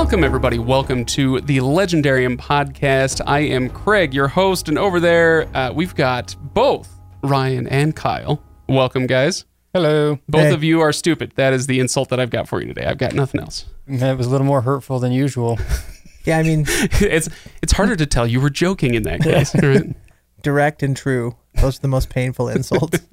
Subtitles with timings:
[0.00, 0.60] Welcome, everybody.
[0.60, 3.20] Welcome to the Legendarium podcast.
[3.26, 6.88] I am Craig, your host, and over there uh, we've got both
[7.24, 8.40] Ryan and Kyle.
[8.68, 9.44] Welcome, guys.
[9.74, 10.20] Hello.
[10.28, 10.54] Both Hey.
[10.54, 11.32] of you are stupid.
[11.34, 12.84] That is the insult that I've got for you today.
[12.86, 13.66] I've got nothing else.
[13.88, 15.58] That was a little more hurtful than usual.
[16.24, 17.28] Yeah, I mean, it's
[17.62, 19.54] it's harder to tell you were joking in that case.
[19.62, 19.96] right?
[20.42, 21.34] direct and true.
[21.60, 23.00] Those are the most painful insults.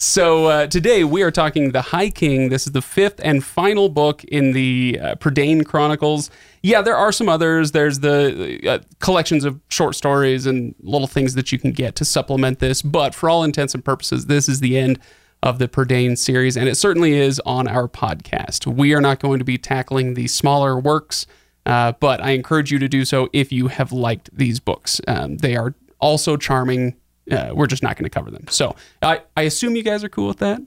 [0.00, 2.50] So uh, today we are talking The High King.
[2.50, 5.16] This is the fifth and final book in the uh,
[5.64, 6.30] Chronicles.
[6.62, 7.72] Yeah, there are some others.
[7.72, 12.04] There's the uh, collections of short stories and little things that you can get to
[12.04, 12.80] supplement this.
[12.80, 15.00] But for all intents and purposes, this is the end
[15.42, 18.66] of the Prydain series, and it certainly is on our podcast.
[18.66, 21.26] We are not going to be tackling the smaller works,
[21.66, 25.00] uh, but I encourage you to do so if you have liked these books.
[25.08, 26.94] Um, they are also charming.
[27.30, 28.46] Uh, we're just not going to cover them.
[28.48, 30.60] So I, I assume you guys are cool with that.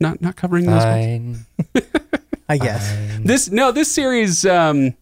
[0.00, 0.82] Not not covering those.
[0.82, 1.46] Fine.
[2.48, 2.96] I guess.
[3.20, 4.44] This no, this series.
[4.44, 4.94] Um,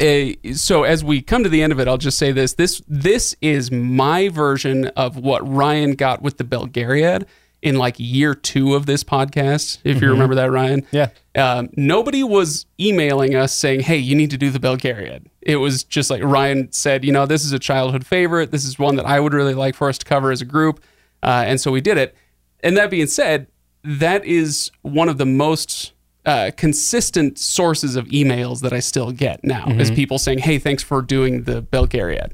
[0.00, 2.80] eh, so as we come to the end of it, I'll just say this: this
[2.86, 7.26] this is my version of what Ryan got with the Belgariad
[7.62, 9.78] in like year two of this podcast.
[9.84, 10.86] If you remember that, Ryan.
[10.90, 11.08] Yeah.
[11.36, 15.84] Um, nobody was emailing us saying, "Hey, you need to do the Belgariad." It was
[15.84, 18.50] just like Ryan said, "You know, this is a childhood favorite.
[18.50, 20.82] This is one that I would really like for us to cover as a group,"
[21.22, 22.14] uh, and so we did it.
[22.62, 23.46] And that being said,
[23.84, 25.92] that is one of the most
[26.26, 30.82] uh, consistent sources of emails that I still get now is people saying, "Hey, thanks
[30.82, 32.32] for doing the Belgariad."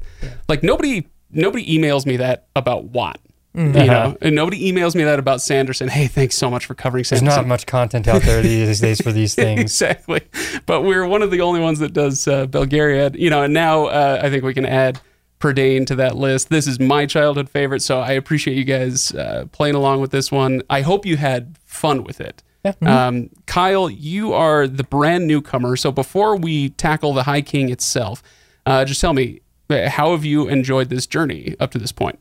[0.49, 3.19] Like nobody nobody emails me that about Watt.
[3.57, 5.87] You know, and nobody emails me that about Sanderson.
[5.87, 7.41] Hey, thanks so much for covering There's Sanderson.
[7.41, 9.59] not much content out there these days for these things.
[9.61, 10.21] exactly.
[10.67, 13.17] But we're one of the only ones that does uh, Belgariad.
[13.17, 15.01] You know, and now uh, I think we can add
[15.39, 16.49] Prydain to that list.
[16.49, 20.31] This is my childhood favorite, so I appreciate you guys uh, playing along with this
[20.31, 20.61] one.
[20.69, 22.43] I hope you had fun with it.
[22.81, 25.77] Um, Kyle, you are the brand newcomer.
[25.77, 28.21] So before we tackle the High King itself,
[28.65, 32.19] uh, just tell me, uh, how have you enjoyed this journey up to this point?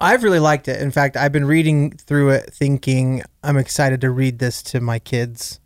[0.00, 0.80] I've really liked it.
[0.80, 4.98] In fact, I've been reading through it thinking I'm excited to read this to my
[4.98, 5.60] kids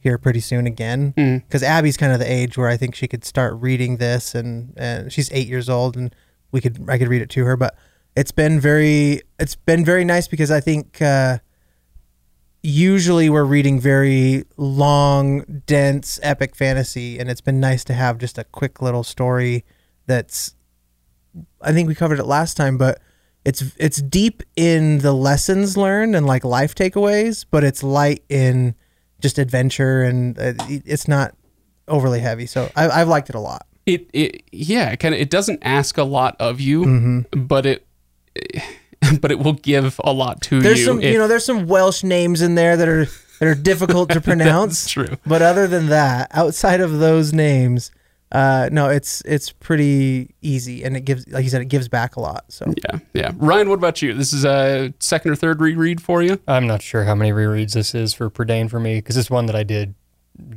[0.00, 1.12] here pretty soon again.
[1.38, 4.72] Because Abby's kind of the age where I think she could start reading this, and,
[4.76, 6.14] and she's eight years old, and
[6.52, 7.56] we could I could read it to her.
[7.56, 7.76] But
[8.16, 11.38] it's been very it's been very nice because I think uh,
[12.62, 18.38] usually we're reading very long, dense, epic fantasy, and it's been nice to have just
[18.38, 19.64] a quick little story
[20.06, 20.54] that's.
[21.60, 23.00] I think we covered it last time, but
[23.44, 28.74] it's it's deep in the lessons learned and like life takeaways, but it's light in
[29.20, 31.34] just adventure and uh, it's not
[31.88, 32.46] overly heavy.
[32.46, 33.66] So I, I've liked it a lot.
[33.86, 37.44] it, it yeah kind of it doesn't ask a lot of you Mm-hmm.
[37.46, 37.86] but it
[39.20, 41.66] but it will give a lot to There's you some if- you know there's some
[41.66, 43.04] Welsh names in there that are
[43.40, 44.88] that are difficult to pronounce.
[44.88, 45.16] True.
[45.26, 47.90] But other than that, outside of those names,
[48.34, 52.16] uh, no, it's it's pretty easy and it gives like you said it gives back
[52.16, 52.44] a lot.
[52.48, 56.20] So yeah yeah ryan what about you this is a second or third reread for
[56.22, 59.30] you I'm not sure how many rereads this is for Prydain for me because it's
[59.30, 59.94] one that I did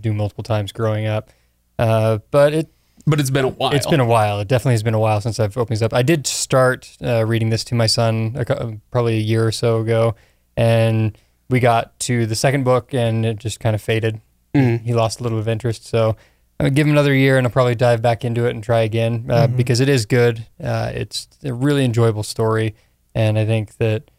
[0.01, 1.29] do multiple times growing up.
[1.77, 2.67] Uh, but it
[3.05, 4.39] but it's been a while it's been a while.
[4.39, 5.93] It definitely has been a while since I've opened this up.
[5.93, 9.79] I did start uh, reading this to my son a, probably a year or so
[9.81, 10.15] ago,
[10.57, 11.15] and
[11.49, 14.19] we got to the second book and it just kind of faded.
[14.55, 14.81] Mhm.
[14.81, 16.17] He lost a little bit of interest, so
[16.59, 18.81] I'm gonna give him another year and I'll probably dive back into it and try
[18.81, 20.47] again uh, because it is good.
[20.61, 22.75] Uh, it's a really enjoyable story,
[23.13, 24.09] and I think that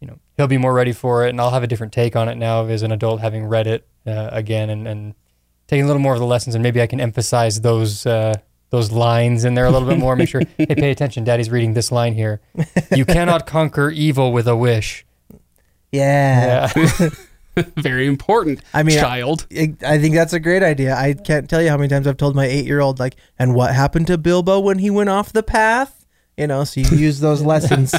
[0.00, 2.28] you know he'll be more ready for it, and I'll have a different take on
[2.28, 5.14] it now as an adult, having read it uh, again and, and
[5.68, 8.34] taking a little more of the lessons, and maybe I can emphasize those uh,
[8.70, 10.16] those lines in there a little bit more.
[10.16, 12.40] Make sure, hey, pay attention, Daddy's reading this line here.
[12.94, 15.06] You cannot conquer evil with a wish.
[15.92, 17.08] yeah, Yeah,
[17.76, 20.94] very important I mean, child I, I think that's a great idea.
[20.96, 23.54] I can't tell you how many times I've told my eight year old like, and
[23.54, 26.06] what happened to Bilbo when he went off the path?
[26.36, 27.94] You know, so you use those lessons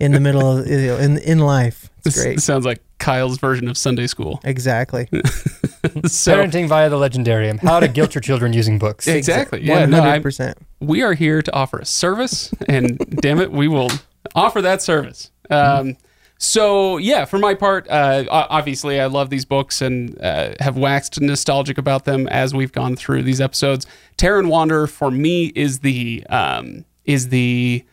[0.00, 1.90] in the middle of you know, in in life.
[1.98, 2.40] It's this great.
[2.40, 5.08] sounds like kyle's version of sunday school Exactly.
[5.12, 9.06] so parenting via the legendarium: how to guilt your children using books.
[9.06, 10.58] exactly yeah One no, hundred I'm- percent.
[10.80, 13.90] we are here to offer a service and damn it we will
[14.34, 15.96] offer that service um,
[16.38, 21.20] so yeah for my part uh, obviously i love these books and uh, have waxed
[21.20, 23.86] nostalgic about them as we've gone through these episodes
[24.18, 27.84] Taran wander for me is the um, is the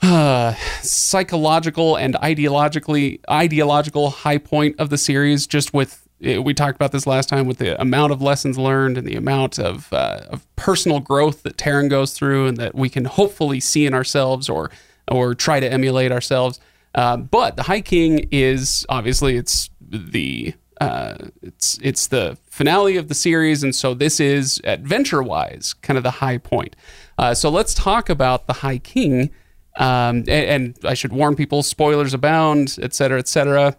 [0.00, 6.76] uh, psychological and ideologically ideological high point of the series just with eh, we talked
[6.76, 10.20] about this last time with the amount of lessons learned and the amount of, uh,
[10.30, 14.48] of personal growth that Taran goes through and that we can hopefully see in ourselves
[14.48, 14.70] or
[15.10, 16.60] or try to emulate ourselves.
[16.98, 23.06] Uh, but the High King is obviously it's the uh, it's it's the finale of
[23.06, 26.74] the series, and so this is adventure wise kind of the high point.
[27.16, 29.30] Uh, so let's talk about the High King.
[29.76, 33.76] Um, and, and I should warn people: spoilers abound, et cetera, et cetera.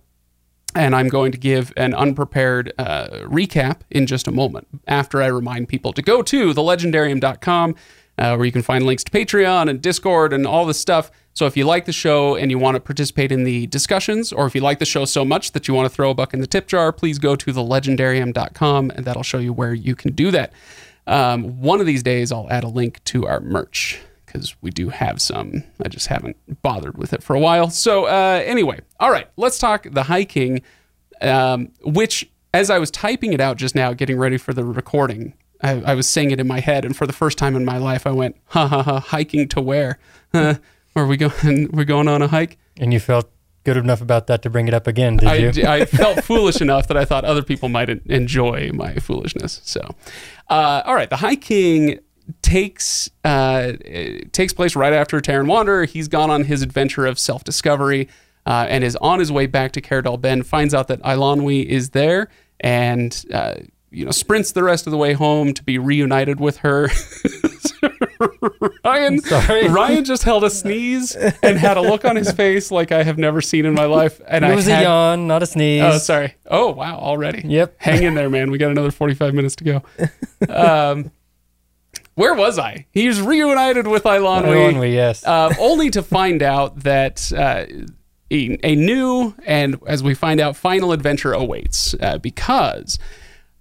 [0.73, 5.25] And I'm going to give an unprepared uh, recap in just a moment after I
[5.25, 7.75] remind people to go to thelegendarium.com
[8.19, 11.09] uh, where you can find links to Patreon and Discord and all this stuff.
[11.33, 14.45] So if you like the show and you want to participate in the discussions, or
[14.45, 16.41] if you like the show so much that you want to throw a buck in
[16.41, 20.31] the tip jar, please go to thelegendarium.com and that'll show you where you can do
[20.31, 20.51] that.
[21.07, 24.89] Um, one of these days, I'll add a link to our merch because we do
[24.89, 25.63] have some.
[25.83, 27.69] I just haven't bothered with it for a while.
[27.69, 30.61] So, uh, anyway, all right, let's talk The hiking,
[31.21, 35.33] um, which, as I was typing it out just now, getting ready for the recording,
[35.61, 37.77] I, I, was saying it in my head, and for the first time in my
[37.77, 39.99] life, I went, ha ha ha, hiking to where?
[40.31, 40.53] Uh,
[40.95, 41.69] are we going?
[41.73, 42.59] We're going on a hike.
[42.77, 43.31] And you felt
[43.63, 45.65] good enough about that to bring it up again, did I, you?
[45.65, 49.61] I felt foolish enough that I thought other people might enjoy my foolishness.
[49.63, 49.81] So,
[50.49, 51.99] uh, all right, the High King
[52.41, 53.73] takes uh,
[54.31, 55.85] takes place right after Taran Wanderer.
[55.85, 58.07] He's gone on his adventure of self discovery
[58.45, 60.43] uh, and is on his way back to Caer Ben.
[60.43, 62.29] Finds out that Eilonwy is there
[62.59, 63.55] and uh,
[63.91, 66.89] you know sprints the rest of the way home to be reunited with her.
[68.83, 69.19] Ryan,
[69.71, 73.17] Ryan just held a sneeze and had a look on his face like I have
[73.17, 74.19] never seen in my life.
[74.27, 75.83] And it I was had, a yawn, not a sneeze.
[75.83, 76.35] Oh, sorry.
[76.47, 77.47] Oh, wow, already.
[77.47, 77.75] Yep.
[77.77, 78.51] Hang in there, man.
[78.51, 79.83] We got another forty-five minutes to go.
[80.49, 81.11] Um,
[82.15, 82.85] where was I?
[82.91, 84.73] He's reunited with Eilonwy.
[84.73, 85.25] Eilonwy, yes.
[85.25, 87.65] Uh, only to find out that uh,
[88.31, 92.99] a, a, new and, as we find out, final adventure awaits uh, because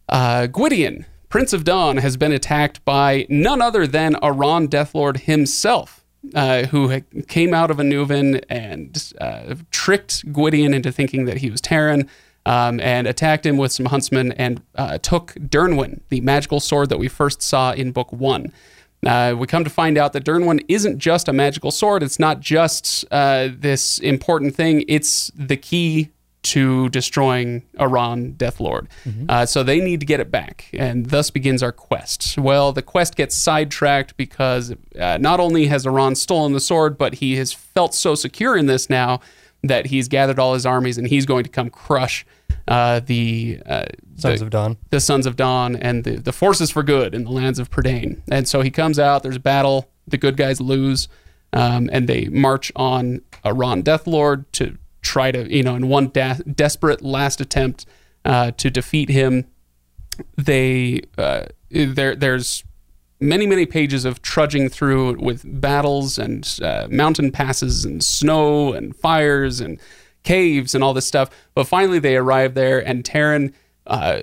[0.08, 6.04] uh, Gwydion, Prince of Dawn, has been attacked by none other than Arawn Deathlord himself.
[6.34, 11.62] Uh, who came out of Annuvin and uh, tricked Gwydion into thinking that he was
[11.62, 12.08] Taran,
[12.44, 16.98] um, and attacked him with some huntsmen and uh, took Dyrnwyn, the magical sword that
[16.98, 18.52] we first saw in book one.
[19.06, 22.02] Uh, we come to find out that Dyrnwyn isn't just a magical sword.
[22.02, 24.84] It's not just uh, this important thing.
[24.88, 26.10] It's the key
[26.48, 28.88] to destroying Arawn Deathlord.
[29.04, 29.26] Mm-hmm.
[29.28, 32.38] Uh, so they need to get it back, and thus begins our quest.
[32.38, 37.16] Well, the quest gets sidetracked because uh, not only has Arawn stolen the sword, but
[37.16, 39.20] he has felt so secure in this now
[39.62, 42.24] that he's gathered all his armies and he's going to come crush
[42.68, 43.86] uh, the uh,
[44.16, 47.24] Sons the, of Dawn, the Sons of Dawn, and the, the forces for good in
[47.24, 48.20] the lands of Prydain.
[48.30, 49.22] And so he comes out.
[49.22, 49.88] There's a battle.
[50.06, 51.08] The good guys lose,
[51.52, 56.42] um, and they march on Arawn Deathlord to try to, you know, in one de-
[56.54, 57.86] desperate last attempt
[58.24, 59.46] uh, to defeat him.
[60.36, 62.64] They uh, there there's
[63.20, 68.94] many many pages of trudging through with battles and uh, mountain passes and snow and
[68.96, 69.80] fires and
[70.22, 71.30] caves and all this stuff.
[71.54, 73.52] But finally, they arrive there, and Taran,
[73.86, 74.20] uh,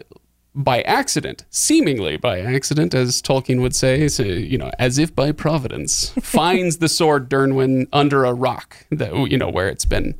[0.53, 5.31] by accident, seemingly by accident, as Tolkien would say, so, you know, as if by
[5.31, 10.15] providence, finds the sword Dyrnwyn under a rock that you know where it's been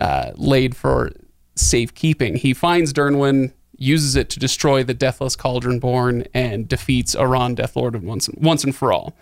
[0.00, 1.12] uh, laid for
[1.54, 2.36] safekeeping.
[2.36, 3.52] He finds Dyrnwyn.
[3.78, 8.74] Uses it to destroy the Deathless Cauldron Born, and defeats Arawn Deathlord once, once and
[8.74, 9.14] for all.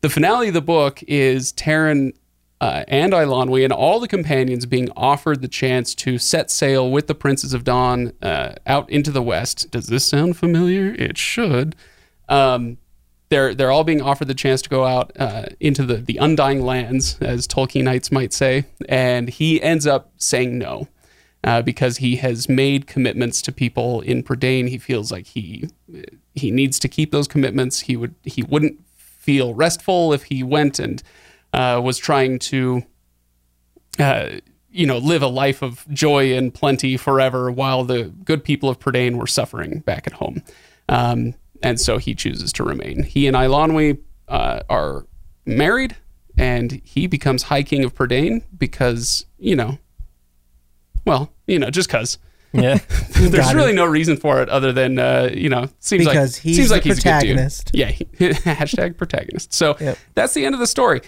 [0.00, 2.12] The finale of the book is Taran
[2.60, 7.08] uh, and Eilonwy and all the companions being offered the chance to set sail with
[7.08, 9.72] the Princes of Dawn uh, out into the west.
[9.72, 10.94] Does this sound familiar?
[10.94, 11.74] It should.
[12.28, 12.78] Um,
[13.28, 16.64] they're they're all being offered the chance to go out uh, into the the undying
[16.64, 20.88] lands, as Tolkienites might say, and he ends up saying no.
[21.44, 25.68] Uh, because he has made commitments to people in Prydain, he feels like he
[26.34, 27.80] he needs to keep those commitments.
[27.80, 28.84] He would he wouldn't
[29.26, 31.02] feel restful if he went and
[31.52, 32.82] uh, was trying to,
[33.98, 34.30] uh,
[34.70, 38.78] you know, live a life of joy and plenty forever while the good people of
[38.78, 40.42] Prydain were suffering back at home.
[40.88, 43.02] Um, and so he chooses to remain.
[43.02, 43.98] He and Eilonwy
[44.28, 45.06] uh, are
[45.44, 45.96] married,
[46.36, 49.78] and he becomes High King of Prydain because, you know,
[51.04, 52.18] well, you know, just because.
[52.52, 52.78] Yeah,
[53.10, 56.56] there's really no reason for it other than uh, you know seems because like he's
[56.56, 57.68] seems like he's protagonist.
[57.74, 58.18] A good dude.
[58.18, 59.52] Yeah, hashtag protagonist.
[59.52, 59.98] So Yep.
[60.14, 61.02] that's the end of the story.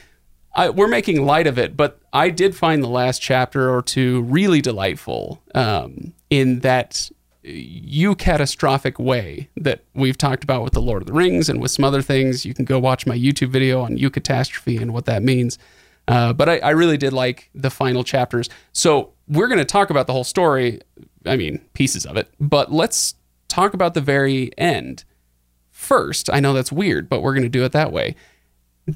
[0.54, 4.22] I, we're making light of it, but I did find the last chapter or two
[4.22, 7.08] really delightful um, in that
[7.48, 11.84] eucatastrophic way that we've talked about with the Lord of the Rings and with some
[11.84, 12.44] other things.
[12.44, 15.58] You can go watch my YouTube video on eucatastrophe and what that means.
[16.06, 18.48] Uh, but I, I really did like the final chapters.
[18.72, 20.80] So we're going to talk about the whole story.
[21.26, 22.30] I mean, pieces of it.
[22.40, 23.14] But let's
[23.48, 25.04] talk about the very end
[25.70, 26.30] first.
[26.30, 28.14] I know that's weird, but we're going to do it that way.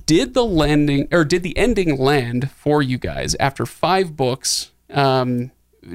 [0.06, 4.70] Did the landing or did the ending land for you guys after five books?
[4.88, 5.50] Um,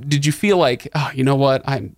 [0.08, 1.64] did you feel like, oh, you know what?
[1.66, 1.96] I'm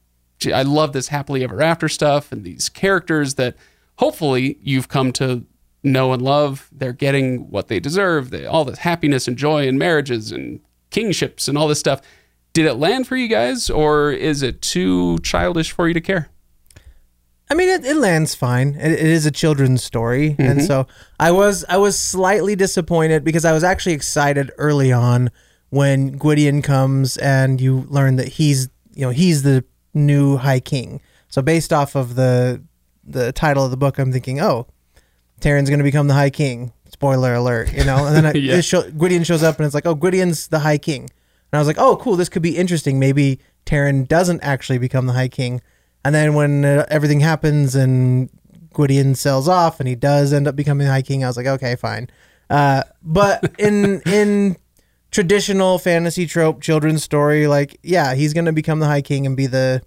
[0.47, 3.55] I love this happily ever after stuff and these characters that
[3.97, 5.45] hopefully you've come to
[5.83, 6.69] know and love.
[6.71, 11.47] They're getting what they deserve, they, all this happiness and joy and marriages and kingships
[11.47, 12.01] and all this stuff.
[12.53, 16.29] Did it land for you guys, or is it too childish for you to care?
[17.51, 18.75] I mean, it, it lands fine.
[18.75, 20.65] It, it is a children's story, and mm-hmm.
[20.67, 20.87] so
[21.19, 25.31] I was I was slightly disappointed because I was actually excited early on
[25.69, 31.01] when Gwydion comes and you learn that he's you know he's the new High King.
[31.29, 32.61] So based off of the
[33.03, 34.67] the title of the book, I'm thinking, oh,
[35.39, 36.73] Taran's going to become the High King.
[36.91, 38.05] Spoiler alert, you know.
[38.05, 38.61] And then I, Yeah.
[38.61, 41.01] show, Gwydion shows up and it's like, oh, Gwydion's the High King.
[41.03, 42.99] And I was like, oh, cool, this could be interesting.
[42.99, 45.61] Maybe Taryn doesn't actually become the High King.
[46.05, 48.29] And then when uh, everything happens and
[48.73, 51.47] Gwydion sells off and he does end up becoming the High King, I was like,
[51.47, 52.09] okay, fine.
[52.49, 54.57] Uh, but in in
[55.11, 59.47] traditional fantasy trope children's story, like yeah, he's gonna become the High King and be
[59.47, 59.81] the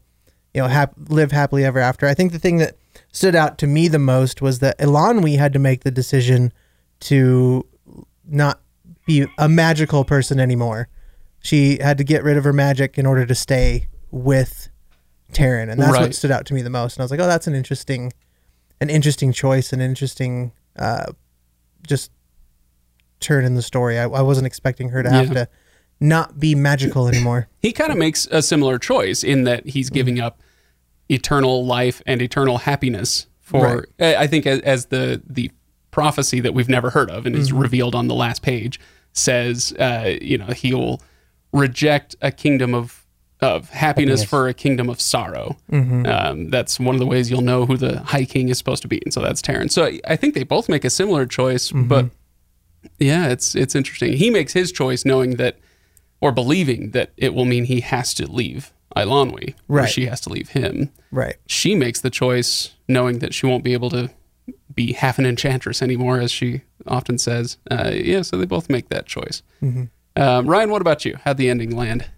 [0.55, 2.07] you know hap- live happily ever after.
[2.07, 2.77] I think the thing that
[3.13, 6.53] stood out to me the most was that Eilonwy had to make the decision
[7.01, 7.67] to
[8.27, 8.61] not
[9.07, 10.89] be a magical person anymore.
[11.41, 14.69] She had to get rid of her magic in order to stay with
[15.33, 16.03] Taran, and that's Right.
[16.03, 16.97] what stood out to me the most.
[16.97, 18.13] And I was like, oh, that's an interesting,
[18.81, 21.07] an interesting choice, an interesting, uh,
[21.87, 22.11] just
[23.23, 23.99] turn in the story.
[23.99, 25.35] I, I wasn't expecting her to have Yeah.
[25.45, 25.49] to
[26.01, 27.49] not be magical anymore.
[27.61, 30.41] he kind of makes a similar choice in that he's giving up
[31.09, 35.51] eternal life and eternal happiness for I I think as, as the the
[35.91, 38.81] prophecy that we've never heard of and is revealed on the last page
[39.13, 41.01] says uh, you know he'll
[41.53, 42.99] reject a kingdom of
[43.41, 44.25] of happiness, Happiness.
[44.25, 45.57] for a kingdom of sorrow.
[45.73, 48.89] Um, that's one of the ways you'll know who the High King is supposed to
[48.89, 49.69] be, and so that's Taran.
[49.69, 52.07] So I, I think they both make a similar choice, but
[52.99, 54.15] yeah, it's it's interesting.
[54.15, 55.59] He makes his choice knowing that
[56.21, 60.31] or believing that it will mean he has to leave Eilonwy, or she has to
[60.31, 60.91] leave him.
[61.11, 61.37] Right.
[61.47, 64.11] She makes the choice knowing that she won't be able to
[64.75, 67.59] be half an enchantress anymore, as she often says.
[67.71, 69.43] Uh, yeah, so they both make that choice.
[70.17, 71.17] Um, Ryan, what about you?
[71.25, 72.09] How'd the ending land?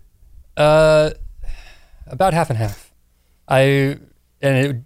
[0.56, 1.11] Uh,
[2.06, 2.92] about half and half.
[3.49, 4.76] I and it,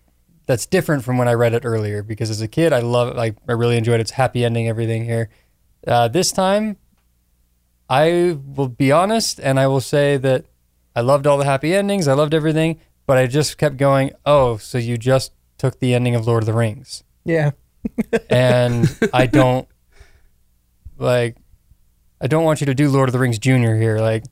[0.46, 3.16] that's different from when I read it earlier because as a kid I love it.
[3.16, 5.28] Like I really enjoyed its happy ending, everything here.
[5.88, 6.76] Uh, this time,
[7.88, 10.44] I will be honest and I will say that
[10.94, 12.06] I loved all the happy endings.
[12.06, 14.10] I loved everything, but I just kept going.
[14.26, 17.52] Oh, so you just took the ending of Lord of the Rings, Yeah.
[18.30, 19.66] and I don't
[20.98, 21.36] like.
[22.20, 23.98] I don't want you to do Lord of the Rings Junior here.
[23.98, 24.24] Like,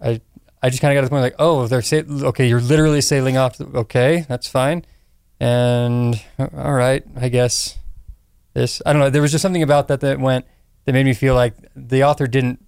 [0.00, 0.20] I
[0.62, 1.96] I just kind of got to the point like, oh, they're sa-
[2.28, 2.48] okay.
[2.48, 3.60] You're literally sailing off.
[3.60, 4.84] Okay, that's fine.
[5.40, 7.76] And all right, I guess
[8.54, 8.80] this.
[8.86, 9.10] I don't know.
[9.10, 10.46] There was just something about that that went
[10.84, 12.64] that made me feel like the author didn't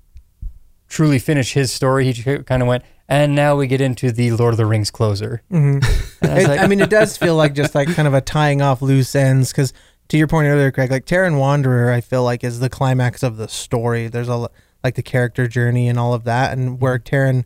[0.89, 2.11] truly finish his story.
[2.11, 5.43] He kind of went, and now we get into the Lord of the Rings closer.
[5.51, 5.79] hmm
[6.23, 8.63] I It, like, I mean, it does feel like just like kind of a tying
[8.63, 9.73] off loose ends because
[10.09, 13.37] to your point earlier, Craig, like Taran Wanderer, I feel like is the climax of
[13.37, 14.09] the story.
[14.09, 14.49] There's a
[14.85, 17.45] like the character journey and all of that, and where Taran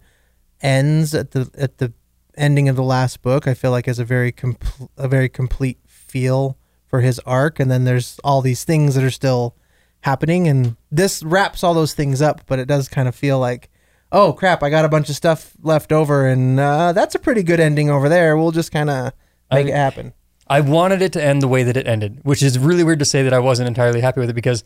[0.60, 1.92] ends at the at the
[2.36, 5.78] ending of the last book, I feel like is a very compl- a very complete
[5.86, 7.60] feel for his arc.
[7.60, 9.56] And then there's all these things that are still
[10.00, 12.42] happening, and this wraps all those things up.
[12.46, 13.70] But it does kind of feel like.
[14.12, 14.62] Oh crap!
[14.64, 17.90] I got a bunch of stuff left over, and uh, that's a pretty good ending
[17.90, 18.36] over there.
[18.36, 19.12] We'll just kind of
[19.52, 20.12] make I- it happen.
[20.48, 23.04] I wanted it to end the way that it ended, which is really weird to
[23.04, 24.64] say that I wasn't entirely happy with it because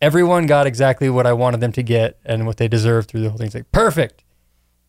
[0.00, 3.28] everyone got exactly what I wanted them to get and what they deserved through the
[3.30, 3.46] whole thing.
[3.46, 4.24] It's like perfect,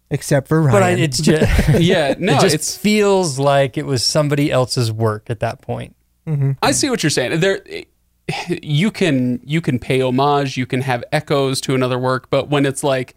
[0.09, 0.71] Except for Ryan.
[0.73, 4.91] but I, it's just Yeah, no, it just it's feels like it was somebody else's
[4.91, 5.95] work at that point.
[6.63, 7.39] I see what you're saying.
[7.39, 7.61] There,
[8.61, 12.65] you can you can pay homage, you can have echoes to another work, but when
[12.65, 13.15] it's like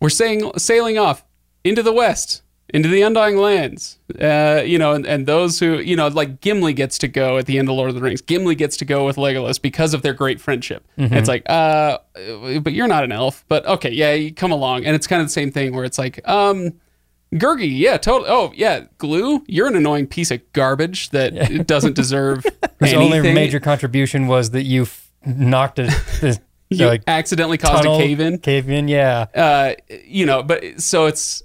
[0.00, 1.24] we're saying sailing off
[1.64, 5.96] into the west, into the undying lands, uh, you know, and, and those who you
[5.96, 8.20] know, like Gimli gets to go at the end of Lord of the Rings.
[8.20, 10.86] Gimli gets to go with Legolas because of their great friendship.
[10.96, 11.98] And It's like, uh,
[12.60, 15.28] but you're not an elf, but okay, yeah, you come along, and it's kind of
[15.28, 16.74] the same thing where it's like, um.
[17.40, 18.30] Gurgi, yeah, totally.
[18.30, 22.44] Oh, yeah, Glue, you're an annoying piece of garbage that doesn't deserve
[22.80, 22.98] His anything.
[22.98, 25.90] only major contribution was that you f- knocked a
[26.70, 28.38] you like accidentally caused tunnel a cave in.
[28.38, 29.26] Cave in, yeah.
[29.34, 29.74] Uh,
[30.04, 31.42] you know, but so it's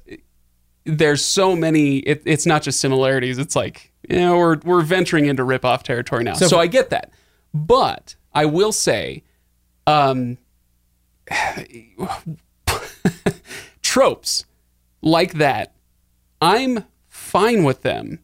[0.86, 1.98] there's so many.
[2.00, 3.38] It, it's not just similarities.
[3.38, 6.34] It's like you know we're we're venturing into rip off territory now.
[6.34, 7.12] So, So- I get that,
[7.54, 9.24] but I will say,
[9.88, 10.38] um,
[13.82, 14.46] tropes
[15.02, 15.74] like that,
[16.42, 18.20] I'm fine with them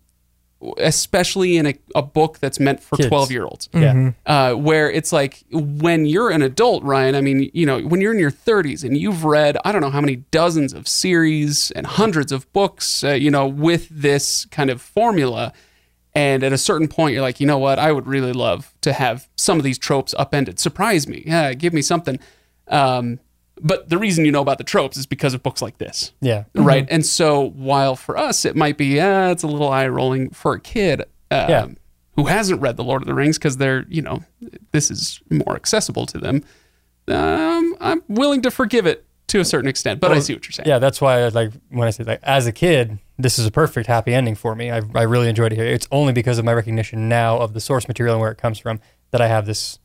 [0.79, 3.09] especially in a, a book that's meant for Kids.
[3.09, 4.13] 12 year olds Yeah.
[4.25, 7.13] uh, where it's like when you're an adult, Ryan.
[7.13, 9.91] I mean, you know, when you're in your 30s and you've read, I don't know
[9.91, 14.71] how many dozens of series and hundreds of books, uh, you know, with this kind
[14.71, 15.53] of formula.
[16.15, 17.77] And at a certain point, you're like, you know what?
[17.77, 20.57] I would really love to have some of these tropes upended.
[20.59, 21.21] Surprise me.
[21.27, 22.17] Yeah, give me something.
[22.67, 23.19] Um,
[23.61, 26.43] but the reason you know about the tropes is because of books like this Yeah.
[26.55, 26.87] right?
[26.89, 30.53] And so while for us it might be, uh, it's a little eye rolling for
[30.53, 31.67] a kid um, Yeah.
[32.15, 34.23] who hasn't read the Lord of the Rings because they're, you know,
[34.71, 36.43] this is more accessible to them.
[37.07, 40.51] Um, I'm willing to forgive it to a certain extent, but I see what you're
[40.53, 40.67] saying.
[40.67, 43.51] Yeah, that's why I like when I say like as a kid, this is a
[43.51, 44.71] perfect happy ending for me.
[44.71, 45.65] I, I really enjoyed it here.
[45.65, 48.57] It's only because of my recognition now of the source material and where it comes
[48.59, 48.79] from
[49.11, 49.79] that I have this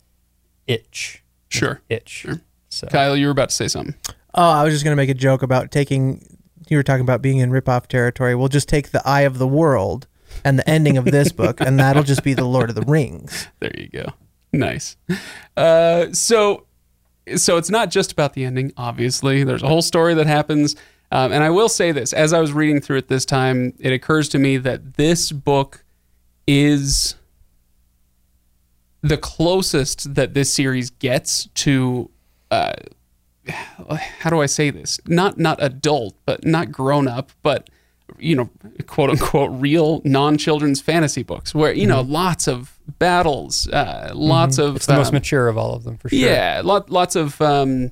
[0.69, 1.23] itch.
[1.49, 1.81] Sure.
[1.89, 2.25] Itch.
[2.73, 3.95] So Kyle, you were about to say something.
[4.35, 6.27] Oh, I was just gonna make a joke about taking.
[6.69, 8.35] You were talking about being in ripoff territory.
[8.35, 10.07] We'll just take the Eye of the World
[10.43, 13.49] and the ending of this book, and that'll just be the Lord of the Rings.
[13.61, 14.07] There you go.
[14.55, 14.97] Nice.
[15.57, 16.67] Uh, so,
[17.37, 18.73] so it's not just about the ending.
[18.77, 20.75] Obviously, there's a whole story that happens.
[21.11, 23.93] Um, and I will say this: as I was reading through it this time, it
[23.93, 25.85] occurs to me that this book
[26.47, 27.17] is
[29.03, 32.09] the closest that this series gets to.
[32.53, 32.73] Uh,
[34.21, 35.01] how do I say this?
[35.07, 37.69] Not not adult, but not grown up, but
[38.19, 38.51] you know,
[38.87, 44.59] quote unquote, real non children's fantasy books where you know lots of battles, uh, lots
[44.59, 44.77] of Mm-hmm.
[44.77, 46.19] it's the most um, mature of all of them for sure.
[46.19, 47.91] yeah, lot, lots of um,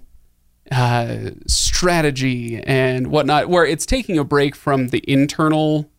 [0.70, 5.90] uh, strategy and whatnot, where it's taking a break from the internal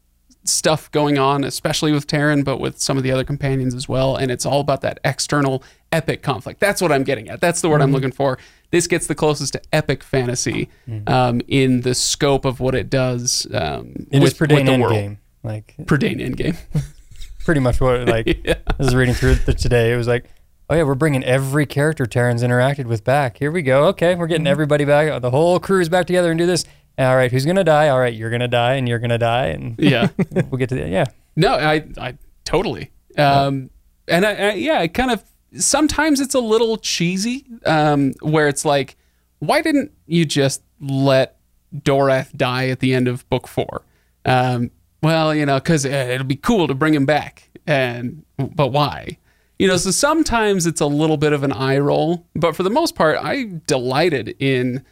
[0.43, 4.15] stuff going on, especially with Taran, but with some of the other companions as well.
[4.15, 6.60] And it's all about that external epic conflict.
[6.60, 7.41] That's what I'm getting at.
[7.41, 7.83] That's the word Mm-hmm.
[7.83, 8.38] I'm looking for.
[8.71, 11.10] This gets the closest to epic fantasy Mm-hmm.
[11.13, 14.93] um, in the scope of what it does um, It is with, with the world.
[14.93, 15.17] Endgame.
[15.43, 16.57] Like Prydain Endgame.
[17.43, 18.55] pretty much what like yeah.
[18.67, 19.91] I was reading through it today.
[19.93, 20.25] It was like,
[20.69, 23.38] oh yeah, we're bringing every character Taran's interacted with back.
[23.38, 23.86] Here we go.
[23.88, 24.29] Okay, we're Mm-hmm.
[24.29, 25.21] getting everybody back.
[25.21, 26.63] The whole crew's back together and do this.
[26.98, 27.89] All right, who's gonna die?
[27.89, 30.10] All right, you're gonna die, and you're gonna die, and Yeah.
[30.31, 31.05] we'll get to the yeah.
[31.36, 32.92] No, I, I totally.
[33.18, 33.72] Um,
[34.07, 35.24] and I, I, yeah, I kind of
[35.55, 38.98] sometimes it's a little cheesy, um, where it's like,
[39.40, 41.37] why didn't you just let
[41.75, 43.83] Dorath die at the end of book four?
[44.25, 49.18] Um, well, you know, because it'll be cool to bring him back, and but why?
[49.57, 52.70] You know, so sometimes it's a little bit of an eye roll, but for the
[52.70, 54.83] most part, I delighted in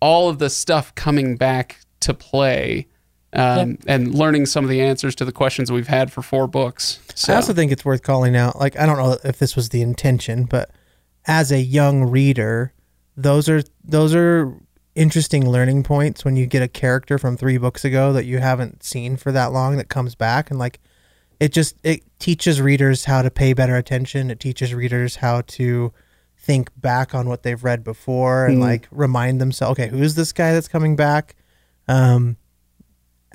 [0.00, 2.88] all of the stuff coming back to play.
[3.36, 7.00] Um, and learning some of the answers to the questions we've had for four books.
[7.14, 8.58] So, I also think it's worth calling out.
[8.58, 10.70] Like, I don't know if this was the intention, but
[11.26, 12.72] as a young reader,
[13.16, 14.52] those are those are
[14.94, 18.82] interesting learning points when you get a character from three books ago that you haven't
[18.82, 20.80] seen for that long that comes back and like
[21.38, 24.30] it just it teaches readers how to pay better attention.
[24.30, 25.92] It teaches readers how to
[26.38, 28.62] think back on what they've read before and Mhm.
[28.62, 31.34] like remind themselves, okay, who's this guy that's coming back?
[31.88, 32.36] Um,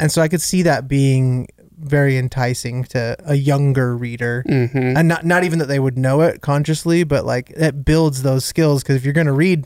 [0.01, 1.47] and so I could see that being
[1.79, 4.97] very enticing to a younger reader, Mhm.
[4.97, 8.43] and not not even that they would know it consciously, but like it builds those
[8.45, 8.83] skills.
[8.83, 9.65] Because if you're going to read,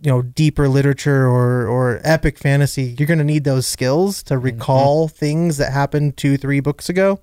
[0.00, 4.38] you know, deeper literature or or epic fantasy, you're going to need those skills to
[4.38, 7.20] recall things that happened two, three books ago.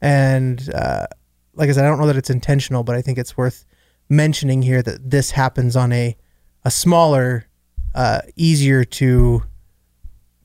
[0.00, 1.06] And uh,
[1.54, 3.64] like I said, I don't know that it's intentional, but I think it's worth
[4.10, 6.16] mentioning here that this happens on a
[6.64, 7.46] a smaller,
[7.94, 9.42] uh, easier to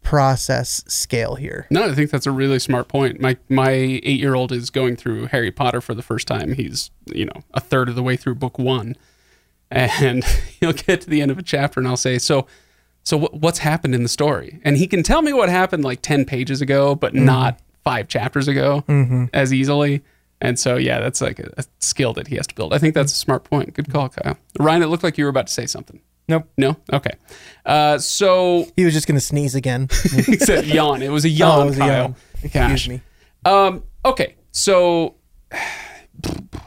[0.04, 1.68] process scale here.
[1.70, 3.20] No, I think that's a really smart point.
[3.20, 6.54] My my eight year old is going through Harry Potter for the first time.
[6.54, 8.96] He's you know a third of the way through book one,
[9.70, 10.24] and
[10.60, 12.48] he'll get to the end of a chapter, and I'll say, "So,
[13.04, 16.02] so what, what's happened in the story?" And he can tell me what happened like
[16.02, 19.26] ten pages ago, but not five chapters ago Mm-hmm.
[19.34, 20.02] as easily.
[20.44, 22.74] And so, yeah, that's like a, a skill that he has to build.
[22.74, 23.76] I think that's a smart point.
[23.76, 24.38] Good call, Kyle.
[24.60, 26.00] Ryan, it looked like you were about to say something.
[26.30, 26.48] Nope.
[26.58, 26.78] No.
[26.94, 27.12] Okay.
[27.66, 29.88] Uh, so He was just going to sneeze again.
[30.26, 31.02] he said yawn.
[31.02, 31.90] It was a yawn, Oh, it was a Kyle.
[32.02, 32.16] yawn.
[32.36, 32.88] Excuse Gosh.
[32.90, 33.02] me.
[33.46, 35.16] Um, okay, so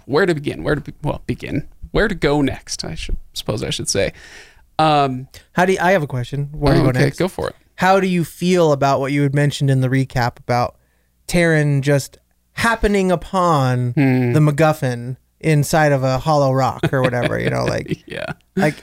[0.06, 0.62] where to begin?
[0.62, 1.68] Where to be, well begin?
[1.92, 2.84] Where to go next?
[2.84, 4.12] I should suppose I should say.
[4.78, 6.48] Um, How do you, I have a question?
[6.52, 7.18] Where do you go okay, next?
[7.18, 7.56] go for it.
[7.76, 10.76] How do you feel about what you had mentioned in the recap about
[11.28, 12.18] Taran just
[12.52, 14.32] happening upon Hmm.
[14.32, 17.38] the MacGuffin inside of a hollow rock or whatever?
[17.38, 18.26] You know, like Yeah.
[18.56, 18.82] like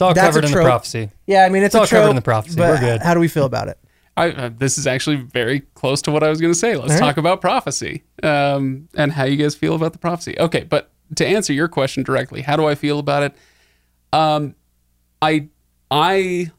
[0.00, 0.64] It's all That's covered a in trope.
[0.64, 1.10] the prophecy.
[1.26, 1.44] yeah.
[1.44, 2.56] I mean, it's, It's all trope, covered in the prophecy.
[2.56, 3.02] But We're good.
[3.02, 3.78] How do we feel about it?
[4.16, 6.74] I, uh, this is actually very close to what I was going to say.
[6.76, 7.06] Let's All right.
[7.06, 10.38] talk about prophecy um, and how you guys feel about the prophecy.
[10.38, 13.34] Okay, but to answer your question directly, how do I feel about it?
[14.12, 14.54] Um,
[15.20, 15.48] I
[15.90, 16.50] I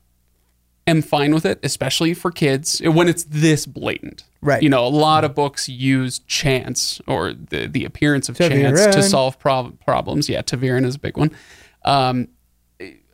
[0.85, 4.23] am fine with it, especially for kids when it's this blatant.
[4.41, 4.61] Right.
[4.61, 9.01] You know, a lot of books use chance or the, the appearance of chance to
[9.03, 10.29] solve prob- problems.
[10.29, 11.31] Yeah, ta'veren is a big one.
[11.85, 12.27] Um,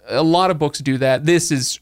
[0.08, 1.26] a lot of books do that.
[1.26, 1.80] This is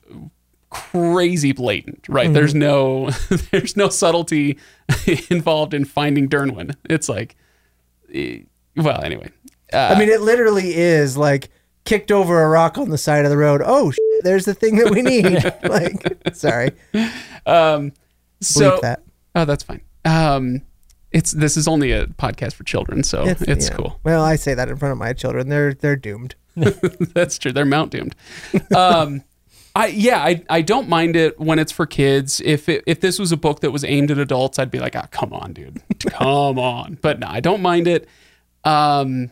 [0.70, 2.32] crazy blatant, right?
[2.34, 3.10] There's no
[3.52, 4.58] there's no subtlety
[5.30, 6.76] involved in finding Dyrnwyn.
[6.90, 7.36] It's like,
[8.14, 8.40] eh,
[8.76, 9.30] well, anyway.
[9.74, 11.50] Uh, I mean, it literally is like
[11.86, 13.62] kicked over a rock on the side of the road.
[13.64, 15.44] Oh, sh- there's the thing that we need.
[15.64, 16.72] like, sorry,
[17.46, 17.94] um,
[18.42, 19.02] so that.
[19.36, 19.82] oh, that's fine.
[20.04, 20.62] Um,
[21.16, 23.76] it's this is only a podcast for children, so it's, yeah.
[23.76, 24.00] cool.
[24.04, 25.48] Well, I say that in front of my children.
[25.48, 26.36] They're they're doomed.
[26.56, 27.54] That's true.
[27.54, 28.16] They're mount doomed.
[28.76, 29.24] Um,
[29.74, 32.42] I yeah, I, I don't mind it when it's for kids.
[32.44, 34.94] If it, if this was a book that was aimed at adults, I'd be like,
[34.98, 36.98] ah, come on, dude, come on.
[37.02, 38.10] But no, I don't mind it.
[38.66, 39.32] Um,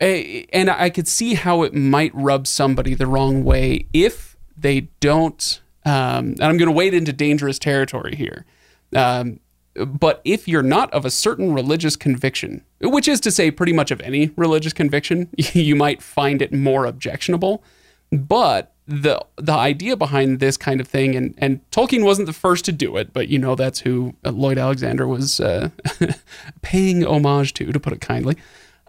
[0.00, 5.60] and I could see how it might rub somebody the wrong way if they don't.
[5.84, 8.46] Um, and I'm going to wade into dangerous territory here.
[8.94, 9.40] Um,
[9.86, 13.90] but if you're not of a certain religious conviction, which is to say, pretty much
[13.90, 17.62] of any religious conviction, you might find it more objectionable.
[18.10, 22.64] But the the idea behind this kind of thing, and and Tolkien wasn't the first
[22.64, 25.68] to do it, but you know that's who Lloyd Alexander was uh,
[26.62, 28.36] paying homage to, to put it kindly.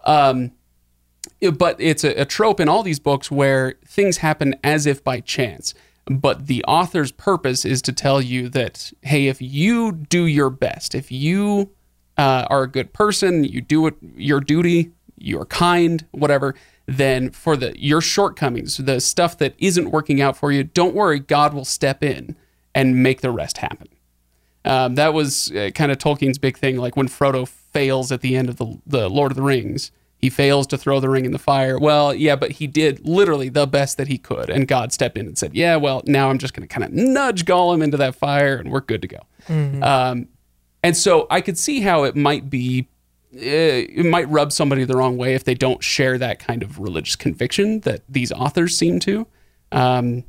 [0.04, 0.52] Um,
[1.52, 5.20] but it's a, a trope in all these books where things happen as if by
[5.20, 5.74] chance.
[6.10, 10.96] But the author's purpose is to tell you that, hey, if you do your best,
[10.96, 11.70] if you
[12.18, 17.56] uh, are a good person, you do it, your duty, you're kind, whatever, then for
[17.56, 21.64] the your shortcomings, the stuff that isn't working out for you, don't worry, God will
[21.64, 22.34] step in
[22.74, 23.86] and make the rest happen.
[24.64, 26.76] Um, that was uh, kind of Tolkien's big thing.
[26.76, 30.28] Like when Frodo fails at the end of the, the Lord of the Rings, he
[30.28, 31.78] fails to throw the ring in the fire.
[31.78, 34.50] Well, yeah, but he did literally the best that he could.
[34.50, 36.92] And God stepped in and said, yeah, well, now I'm just going to kind of
[36.92, 39.20] nudge Gollum into that fire and we're good to go.
[39.82, 40.28] Um,
[40.82, 42.88] and so I could see how it might be,
[43.34, 46.78] uh, it might rub somebody the wrong way if they don't share that kind of
[46.78, 49.26] religious conviction that these authors seem to.
[49.72, 50.24] Um,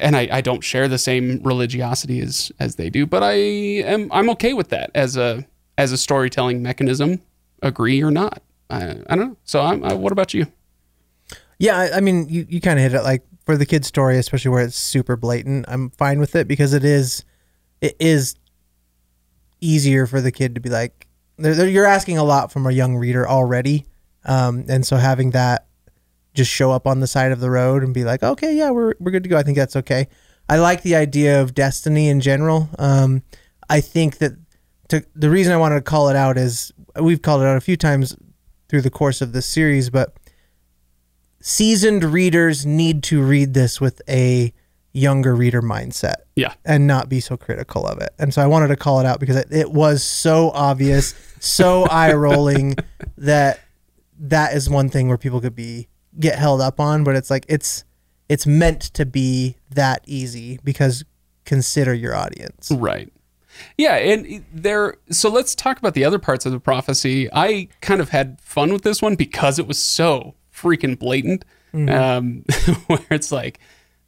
[0.00, 4.10] and I, I don't share the same religiosity as as they do, but I am
[4.12, 5.46] I'm okay with that as a
[5.78, 7.22] as a storytelling mechanism.
[7.62, 9.36] Agree or not, I, I don't know.
[9.44, 9.84] So I'm.
[9.84, 10.46] I, what about you?
[11.58, 13.02] Yeah, I, I mean, you, you kind of hit it.
[13.02, 16.72] Like for the kid's story, especially where it's super blatant, I'm fine with it because
[16.72, 17.24] it is,
[17.82, 18.36] it is
[19.60, 21.06] easier for the kid to be like,
[21.36, 23.86] they're, they're- you're asking a lot from a young reader already,
[24.24, 25.66] um, and so having that
[26.34, 28.94] just show up on the side of the road and be like, okay, yeah, we're
[29.00, 29.36] we're good to go.
[29.36, 30.06] I think that's okay.
[30.48, 32.68] I like the idea of destiny in general.
[32.78, 33.22] Um,
[33.68, 34.32] I think that
[34.88, 37.60] to, the reason I wanted to call it out is we've called it out a
[37.60, 38.16] few times
[38.70, 40.14] through the course of this series, but
[41.40, 44.52] seasoned readers need to read this with a
[44.92, 48.10] younger reader mindset Yeah, and not be so critical of it.
[48.18, 51.82] And so I wanted to call it out because it, it was so obvious, so
[51.90, 52.76] eye rolling
[53.18, 53.58] that
[54.20, 57.44] that is one thing where people could be get held up on, but it's like
[57.48, 57.84] it's
[58.28, 61.04] it's meant to be that easy because
[61.44, 62.70] consider your audience.
[62.70, 63.12] right.
[63.76, 64.96] Yeah, and there.
[65.10, 67.28] So let's talk about the other parts of the prophecy.
[67.32, 71.44] I kind of had fun with this one because it was so freaking blatant.
[71.72, 72.44] Um,
[72.88, 73.60] where it's like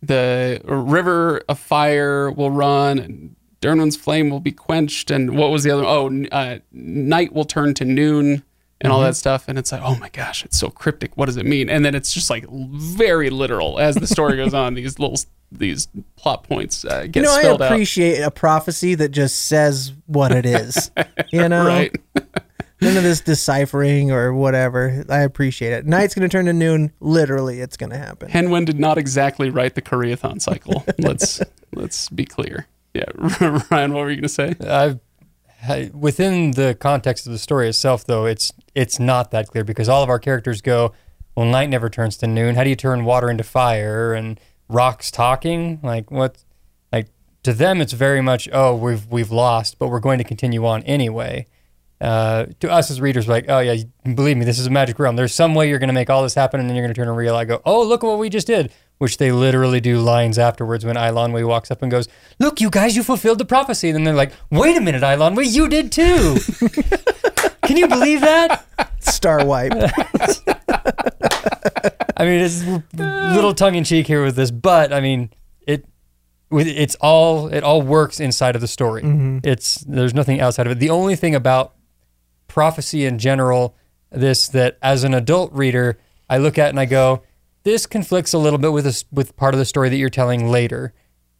[0.03, 5.62] the river of fire will run and Dyrnwyn's flame will be quenched, and what was
[5.62, 5.85] the other?
[5.85, 8.43] Oh, uh, night will turn to noon,
[8.83, 9.45] and all that stuff.
[9.49, 11.16] And it's like, oh my gosh, it's so cryptic.
[11.16, 11.71] What does it mean?
[11.71, 14.75] And then it's just like very literal as the story goes on.
[14.83, 15.16] These little
[15.55, 17.71] these plot points uh, get You know, I spelled out.
[17.73, 20.90] appreciate a prophecy that just says what it is.
[21.31, 21.95] you know, Right.
[22.81, 25.05] none of this deciphering or whatever.
[25.11, 25.87] I appreciate it.
[25.87, 26.90] Night's going to turn to noon.
[27.01, 28.31] Literally, it's going to happen.
[28.31, 30.85] Hen Wen did not exactly write the Koreathon cycle.
[30.99, 31.40] let's
[31.75, 32.66] let's be clear.
[32.95, 33.05] Yeah,
[33.71, 34.55] Ryan, what were you going to say?
[34.61, 35.01] I've I-
[35.92, 40.03] within the context of the story itself, though, it's it's not that clear because all
[40.03, 40.92] of our characters go,
[41.37, 42.55] well, night never turns to noon.
[42.55, 45.81] How do you turn water into fire and rocks talking?
[45.83, 46.44] Like what?
[46.92, 47.09] Like
[47.44, 50.83] to them, it's very much, oh, we've we've lost, but we're going to continue on
[50.83, 51.46] anyway.
[52.01, 53.77] Uh, to us as readers, like, oh yeah,
[54.16, 55.14] believe me, this is a magic realm.
[55.14, 57.01] There's some way you're going to make all this happen, and then you're going to
[57.01, 58.72] turn and realize, go, oh, look at what we just did.
[59.03, 62.07] Which they literally do lines afterwards when Eilonwy walks up and goes,
[62.38, 63.88] look, you guys, you fulfilled the prophecy.
[63.88, 66.37] And then they're like, wait a minute, Eilonwy, you did too.
[67.62, 68.65] Can you believe that?
[69.01, 69.73] Star wipe.
[72.17, 75.31] I mean, it's a little tongue in cheek here with this, but I mean,
[75.67, 75.85] it
[76.53, 79.03] it's all it all works inside of the story.
[79.03, 79.38] Mm-hmm.
[79.43, 80.79] It's there's nothing outside of it.
[80.79, 81.75] The only thing about
[82.47, 83.75] prophecy in general,
[84.12, 85.99] this that as an adult reader,
[86.31, 87.25] I look at and I go,
[87.64, 90.48] this conflicts a little bit with this with part of the story that you're telling
[90.51, 90.92] later,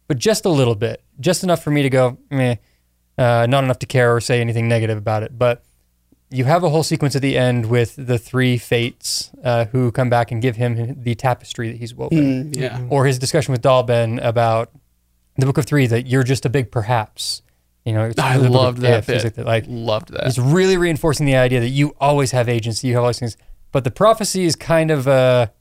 [0.07, 2.55] but just a little bit, just enough for me to go, meh,
[3.17, 5.37] uh, not enough to care or say anything negative about it.
[5.37, 5.63] But
[6.29, 10.09] you have a whole sequence at the end with the three fates uh, who come
[10.09, 12.81] back and give him the tapestry that he's woven, Mm, yeah.
[12.89, 14.71] or his discussion with Dallben about
[15.37, 17.41] the Book of Three that you're just a big perhaps.
[17.85, 19.23] You know, it's I the loved that If, bit.
[19.25, 19.45] like that.
[19.45, 20.23] Like Loved that.
[20.25, 23.35] He's really reinforcing the idea that you always have agency, you have all these things.
[23.73, 25.51] But the prophecy is kind of a,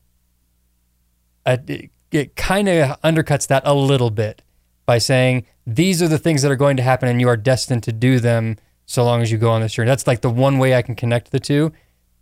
[1.46, 4.42] a it, it kind of undercuts that a little bit
[4.86, 7.82] by saying these are the things that are going to happen and you are destined
[7.84, 9.88] to do them so long as you go on this journey.
[9.88, 11.72] That's like the one way I can connect the two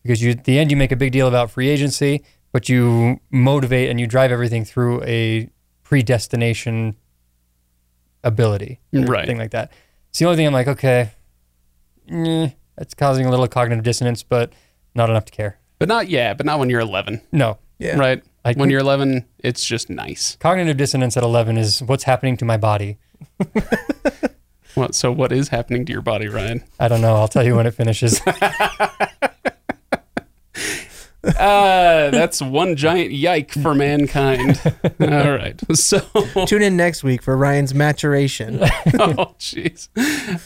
[0.03, 3.19] because you at the end you make a big deal about free agency, but you
[3.31, 5.49] motivate and you drive everything through a
[5.83, 6.97] predestination
[8.23, 9.27] ability Right.
[9.27, 9.73] thing like that.
[10.11, 11.11] It's the only thing I'm like, okay,
[12.11, 14.53] eh, that's causing a little cognitive dissonance, but
[14.95, 15.59] not enough to care.
[15.79, 17.97] But not yeah, but not when you're 11, No, Yeah.
[17.97, 18.23] right?
[18.45, 20.37] I- when you're 11, it's just nice.
[20.41, 22.99] cognitive dissonance at 11 is what's happening to my body.
[24.77, 26.63] What, so what is happening to your body, Ryan?
[26.79, 27.17] I don't know.
[27.17, 28.21] I'll tell you when it finishes.
[31.23, 34.61] Uh, that's one giant yike for mankind.
[35.01, 35.61] All right.
[35.77, 36.01] So,
[36.47, 38.59] Tune in next week for Ryan's maturation.
[38.63, 39.89] oh jeez.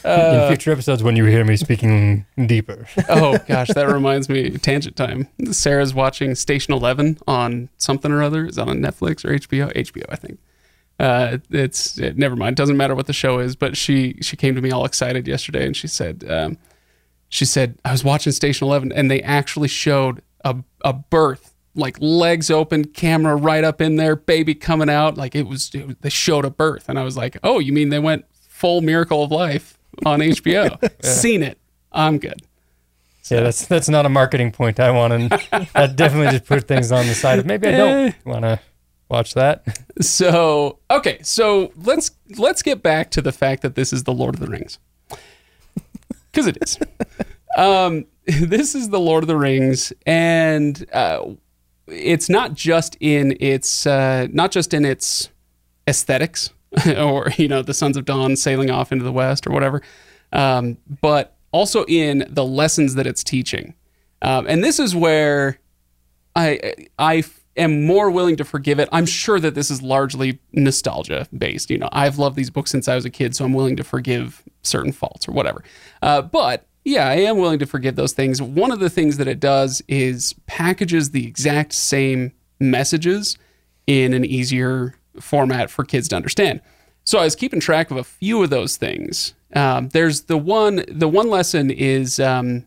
[0.04, 4.50] In future episodes, when you hear me speaking deeper, Oh gosh, that reminds me.
[4.50, 5.28] Tangent time.
[5.52, 8.46] Sarah's watching Station Eleven on something or other.
[8.46, 9.72] Is that on Netflix or HBO?
[9.74, 10.38] HBO, I think.
[10.98, 12.56] Uh, it's it, never mind.
[12.56, 13.54] Doesn't matter what the show is.
[13.54, 16.58] But she she came to me all excited yesterday, and she said um,
[17.28, 20.22] she said I was watching Station Eleven, and they actually showed
[20.84, 25.34] a a birth, like legs open, camera right up in there, baby coming out, like
[25.34, 25.74] it was.
[25.74, 28.26] It was they showed a birth, and I was like, oh, you mean they went
[28.48, 30.78] full Miracle of Life on HBO?
[31.04, 31.58] Seen it.
[31.90, 32.42] I'm good.
[33.30, 35.30] yeah, that's that's not a marketing point I want, and
[35.74, 38.12] that definitely just put things on the side of maybe I don't eh.
[38.24, 38.60] want to
[39.08, 39.64] watch that.
[40.00, 44.34] So okay, so let's let's get back to the fact that this is the Lord
[44.34, 44.78] of the Rings,
[46.30, 46.78] because it is.
[47.56, 51.24] Um, this is the Lord of the Rings, and uh,
[51.86, 55.30] it's not just in its uh, not just in its
[55.88, 56.50] aesthetics,
[56.96, 59.82] or you know the Sons of Dawn sailing off into the west or whatever,
[60.32, 63.74] um, but also in the lessons that it's teaching.
[64.22, 65.58] Um, and this is where
[66.34, 67.24] I I
[67.56, 68.88] am more willing to forgive it.
[68.90, 71.70] I'm sure that this is largely nostalgia based.
[71.70, 73.84] You know, I've loved these books since I was a kid, so I'm willing to
[73.84, 75.62] forgive certain faults or whatever.
[76.02, 78.40] Uh, but yeah, I am willing to forgive those things.
[78.42, 83.38] One of the things that it does is packages the exact same messages
[83.86, 86.60] in an easier format for kids to understand.
[87.04, 89.34] So I was keeping track of a few of those things.
[89.54, 90.84] Um, there's the one.
[90.88, 92.64] The one lesson is um,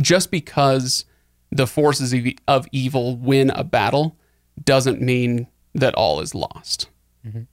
[0.00, 1.04] just because
[1.50, 2.14] the forces
[2.46, 4.16] of, evil win a battle
[4.62, 6.88] doesn't mean that all is lost.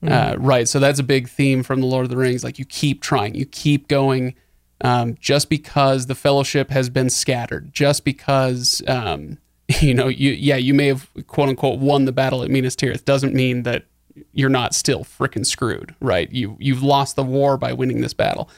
[0.06, 0.68] Uh, right.
[0.68, 2.44] So that's a big theme from the Lord of the Rings.
[2.44, 4.34] Like you keep trying, you keep going.
[4.80, 9.38] Um, just because the fellowship has been scattered, just because um,
[9.80, 13.04] you know, you yeah, you may have quote unquote won the battle at Minas Tirith,
[13.04, 13.84] doesn't mean that
[14.32, 16.30] you're not still freaking screwed, right?
[16.32, 18.48] You you've lost the war by winning this battle.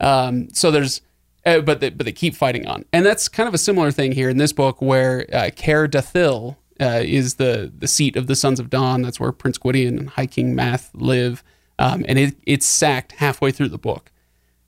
[0.00, 1.00] Um, so there's,
[1.44, 4.12] uh, but they, but they keep fighting on, and that's kind of a similar thing
[4.12, 8.34] here in this book where uh, Caer Dathyl uh, is the the seat of the
[8.34, 9.02] Sons of Dawn.
[9.02, 11.44] That's where Prince Gwydion and High King Math live,
[11.78, 14.10] um, and it, it's sacked halfway through the book,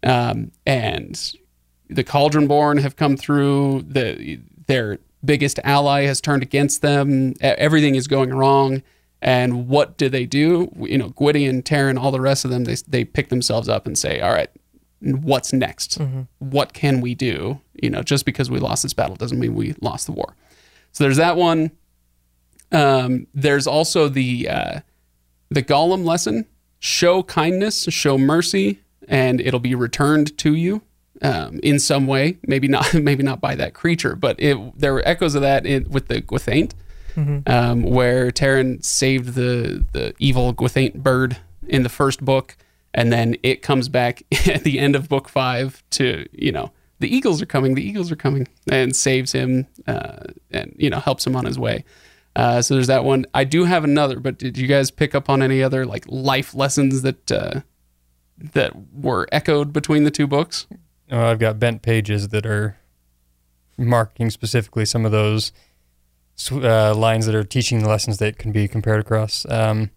[0.02, 1.32] um, and
[1.88, 3.82] the Cauldronborn have come through.
[3.82, 7.34] The their biggest ally has turned against them.
[7.40, 8.82] Everything is going wrong.
[9.20, 10.70] And what do they do?
[10.78, 13.98] You know, Gwydion, Taran, all the rest of them, they, they pick themselves up and
[13.98, 14.48] say, all right,
[15.00, 15.98] what's next?
[16.38, 17.60] What can we do?
[17.82, 20.36] You know, just because we lost this battle doesn't mean we lost the war.
[20.92, 21.72] So there's that one.
[22.70, 24.80] Um, there's also the uh,
[25.50, 26.46] the Gollum lesson:
[26.78, 30.82] show kindness, show mercy, and it'll be returned to you
[31.22, 32.38] um, in some way.
[32.46, 35.88] Maybe not, maybe not by that creature, but it, there were echoes of that in,
[35.90, 36.72] with the Gwythaint,
[37.46, 42.56] um, where Taran saved the the evil Gwythaint bird in the first book,
[42.94, 47.14] and then it comes back at the end of book five to you know the
[47.14, 51.26] eagles are coming, the eagles are coming, and saves him uh, and you know helps
[51.26, 51.84] him on his way.
[52.36, 53.26] Uh, so there's that one.
[53.34, 56.54] I do have another, but did you guys pick up on any other like life
[56.54, 57.60] lessons that uh,
[58.38, 60.66] that were echoed between the two books?
[61.10, 62.76] Oh, I've got bent pages that are
[63.76, 65.52] marking specifically some of those
[66.52, 69.46] uh, lines that are teaching the lessons that can be compared across.
[69.50, 69.90] Um,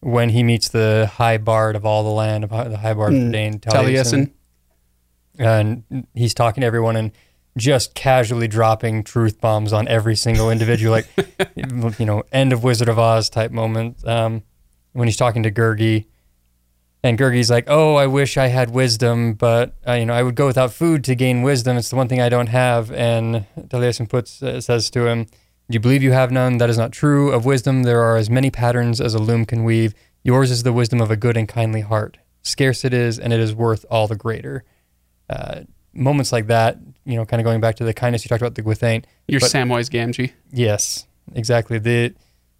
[0.00, 3.26] when he meets the high bard of all the land, of the high bard Mm,
[3.26, 4.30] of Dane, Taliesin.
[5.38, 7.12] Taliesin, and he's talking to everyone, and
[7.56, 11.08] just casually dropping truth bombs on every single individual, like
[11.98, 14.06] you know, end of Wizard of Oz type moment.
[14.06, 14.42] Um,
[14.92, 16.06] when he's talking to Gurgi,
[17.06, 20.34] and Gurgi's like, "Oh, I wish I had wisdom, but uh, you know, I would
[20.34, 21.76] go without food to gain wisdom.
[21.76, 25.30] It's the one thing I don't have." And Taliesin puts uh, says to him, "Do
[25.76, 26.58] you believe you have none?
[26.58, 27.30] That is not true.
[27.32, 29.94] Of wisdom, there are as many patterns as a loom can weave.
[30.22, 32.18] Yours is the wisdom of a good and kindly heart.
[32.42, 34.64] Scarce it is, and it is worth all the greater."
[35.28, 38.42] Uh, moments like that, you know, kind of going back to the kindness you talked
[38.42, 39.04] about the Gwythain.
[39.26, 40.32] Your But- Samwise Gamgee.
[40.52, 41.78] Yes, exactly.
[41.78, 42.14] The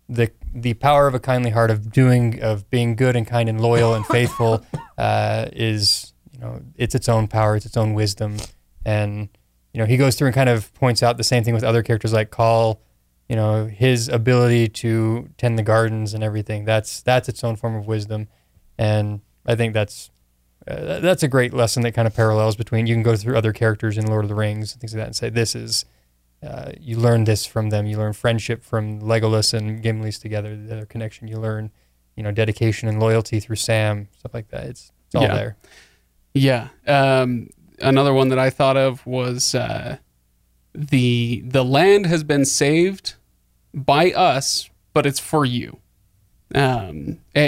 [0.09, 3.61] the the power of a kindly heart of doing of being good and kind and
[3.61, 4.65] loyal and faithful
[4.99, 8.37] uh, is you know it's its own power, it's its own wisdom,
[8.85, 9.29] and
[9.73, 11.83] you know he goes through and kind of points out the same thing with other
[11.83, 12.81] characters like Coll.
[13.29, 16.65] You know his ability to tend the gardens and everything.
[16.65, 18.29] That's that's its own form of wisdom,
[18.79, 20.11] and I think that's
[20.69, 23.53] uh, that's a great lesson that kind of parallels between you can go through other
[23.53, 25.85] characters in Lord of the Rings and things like that and say this is
[26.43, 27.87] uh, you learn this from them.
[27.87, 31.29] You learn friendship from Legolas and Gimli's together, their connection.
[31.29, 31.71] You learn,
[32.17, 34.65] you know, dedication and loyalty through Sam, stuff like that.
[34.65, 35.35] It's it's all Yeah.
[35.35, 35.57] there.
[36.35, 36.69] Yeah.
[36.87, 37.49] Um,
[37.81, 39.99] another one that I thought of was uh,
[40.75, 43.15] the the land has been saved
[43.73, 45.79] by us, but it's for you.
[46.55, 47.41] Um, it,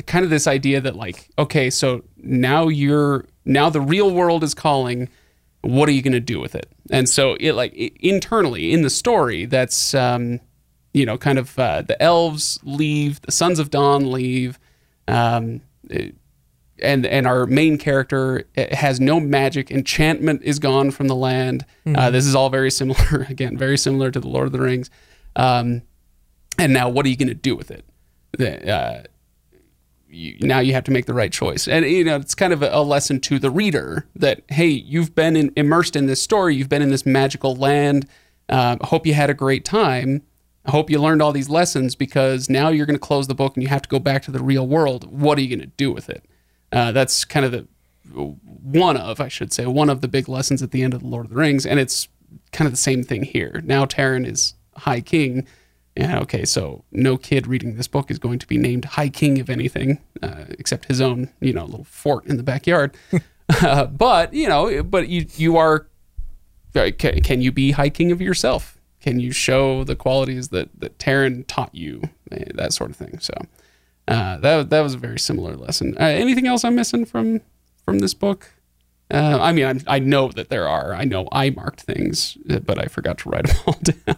[0.00, 4.42] it- kind of this idea that like, okay, so now you're now the real world
[4.44, 5.08] is calling.
[5.62, 6.70] What are you going to do with it?
[6.90, 10.40] And so it like i internally in the story, that's um,
[10.92, 14.58] you know, kind of uh, the elves leave, the sons of Don leave.
[15.08, 15.62] Um,
[16.82, 19.70] and and our main character eh, has no magic.
[19.70, 21.64] Enchantment is gone from the land.
[21.86, 23.26] Uh, this is all very similar.
[23.28, 24.90] Again, very similar to the Lord of the Rings.
[25.36, 25.82] Um,
[26.58, 27.84] and now, what are you going to do with it?
[28.36, 29.02] The, uh,
[30.12, 31.66] you, now you have to make the right choice.
[31.66, 35.36] And you know, it's kind of a, lesson to the reader that hey, you've been
[35.36, 36.54] in, immersed in this story.
[36.54, 38.06] You've been in this magical land.
[38.48, 40.22] Uh, hope you had a great time.
[40.64, 43.56] I hope you learned all these lessons because now you're going to close the book
[43.56, 45.10] and you have to go back to the real world.
[45.10, 46.24] What are you going to do with it?
[46.70, 47.66] Uh, that's kind of the
[48.12, 51.06] one of, I should say, one of the big lessons at the end of the
[51.06, 52.08] Lord of the Rings, and it's
[52.52, 53.62] kind of the same thing here.
[53.64, 55.46] Now Taran is High King.
[55.96, 59.38] Yeah, okay, so no kid reading this book is going to be named High King
[59.40, 62.96] of anything, uh, except his own, you know, little fort in the backyard.
[63.62, 65.86] uh, but you know, but you you are.
[66.74, 68.78] uh, Can, can you be High King of yourself?
[69.00, 72.02] Can you show the qualities that that Taran taught you?
[72.30, 73.18] Eh, That sort of thing.
[73.20, 73.34] So.
[74.08, 75.94] Uh, that that was a very similar lesson.
[76.00, 77.40] Uh, anything else I'm missing from
[77.84, 78.50] from this book?
[79.12, 80.92] Uh, I mean, I'm, I know that there are.
[80.92, 84.16] I know I marked things, but I forgot to write them all down.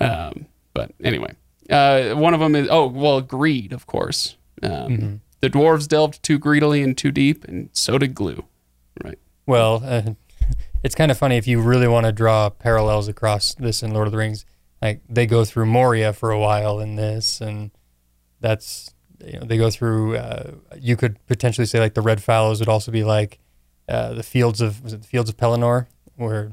[0.00, 0.46] um,
[0.80, 1.34] but anyway,
[1.68, 4.36] uh, one of them is oh well, greed, of course.
[4.62, 8.44] Um, The dwarves delved too greedily and too deep, and so did Glew.
[9.02, 9.18] Right.
[9.46, 10.12] Well, uh,
[10.82, 14.06] it's kind of funny if you really want to draw parallels across this and Lord
[14.06, 14.44] of the Rings.
[14.82, 17.70] Like they go through Moria for a while in this, and
[18.40, 20.16] that's you know they go through.
[20.16, 23.38] Uh, you could potentially say like the Red Fallows would also be like
[23.88, 26.52] uh, the fields of was it the fields of Pelennor, where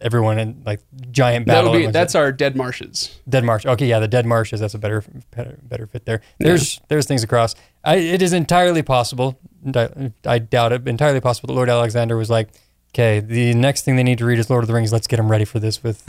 [0.00, 0.80] everyone in like
[1.10, 1.72] giant That battle.
[1.72, 3.18] would be that's our dead marshes.
[3.28, 3.66] Dead Marsh.
[3.66, 4.60] Okay, yeah, the Dead Marshes.
[4.60, 5.02] That's a better
[5.36, 6.20] better, better fit there.
[6.38, 7.54] There's there's things across.
[7.84, 9.38] I, it is entirely possible.
[9.74, 10.86] I, I doubt it.
[10.88, 12.48] Entirely possible that Lloyd Alexander was like,
[12.94, 14.92] okay, the next thing they need to read is Lord of the Rings.
[14.92, 16.04] Let's get them ready for this with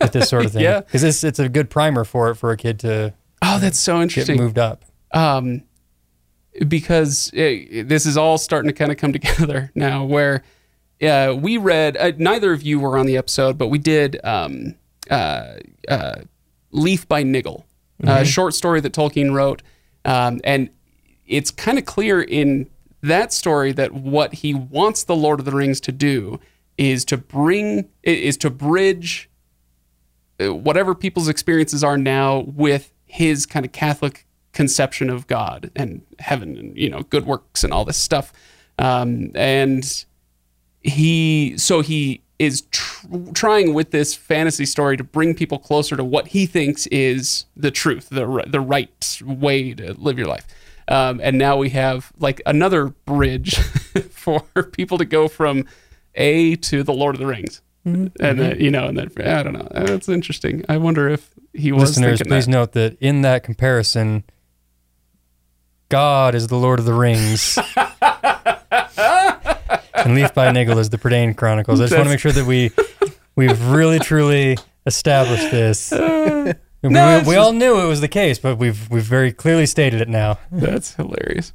[0.00, 0.62] with this sort of thing.
[0.64, 0.80] Yeah.
[0.80, 4.00] because it's it's a good primer for it for a kid to Oh, that's so
[4.00, 4.36] interesting.
[4.36, 4.84] get moved up.
[5.12, 5.62] um,
[6.68, 10.04] because eh, this is all starting to kind of come together now.
[10.04, 10.42] Where
[11.02, 14.74] uh, we read, uh, neither of you were on the episode, but we did um,
[15.10, 15.54] uh,
[15.88, 16.16] uh,
[16.70, 17.64] "Leaf" by Niggle,
[18.02, 19.62] a short story that Tolkien wrote,
[20.04, 20.70] um, and
[21.26, 22.68] it's kind of clear in
[23.02, 26.40] that story that what he wants the Lord of the Rings to do
[26.78, 29.28] is to bring is to bridge
[30.40, 36.02] uh, whatever people's experiences are now with his kind of Catholic conception of God and
[36.18, 38.32] heaven and you know good works and all this stuff.
[38.78, 40.04] Um, and
[40.84, 46.04] he so he is tr- trying with this fantasy story to bring people closer to
[46.04, 50.46] what he thinks is the truth, the ri- the right way to live your life.
[50.86, 53.56] Um, and now we have like another bridge
[54.10, 54.40] for
[54.72, 55.64] people to go from
[56.14, 57.62] A to the Lord of the Rings.
[57.86, 58.22] Mm-hmm.
[58.24, 59.68] And then, you know, and then I don't know.
[59.70, 60.64] That's interesting.
[60.68, 62.50] I wonder if he was Listeners, thinking please that.
[62.50, 64.24] note that in that comparison,
[65.88, 67.58] God is the Lord of the Rings.
[69.94, 71.80] and Leaf by Niggle is the Prydain Chronicles.
[71.80, 72.70] I just want to make sure that we
[73.36, 75.92] we've really truly established this.
[75.92, 76.54] I
[76.88, 79.66] mean, No, we, we all knew it was the case, but we've we've very clearly
[79.66, 80.38] stated it now.
[80.52, 81.52] That's hilarious.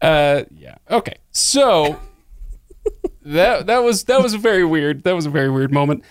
[0.00, 0.76] Uh, yeah.
[0.90, 1.16] Okay.
[1.30, 2.00] So
[3.22, 5.04] that that was that was a very weird.
[5.04, 6.04] That was a very weird moment.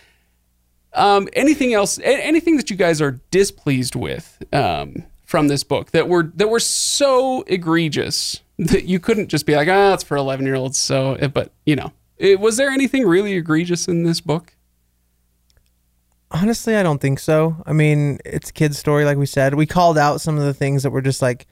[0.94, 1.98] Um, anything else?
[2.00, 6.50] a- Anything that you guys are displeased with um, from this book that were that
[6.50, 10.78] were so egregious that you couldn't just be like, ah, it's for eleven year olds.
[10.80, 14.56] So, but you know, it, was there anything really egregious in this book?
[16.34, 17.62] Honestly, I don't think so.
[17.66, 19.54] I mean, it's a kid's story, like we said.
[19.56, 21.46] We called out some of the things that were just like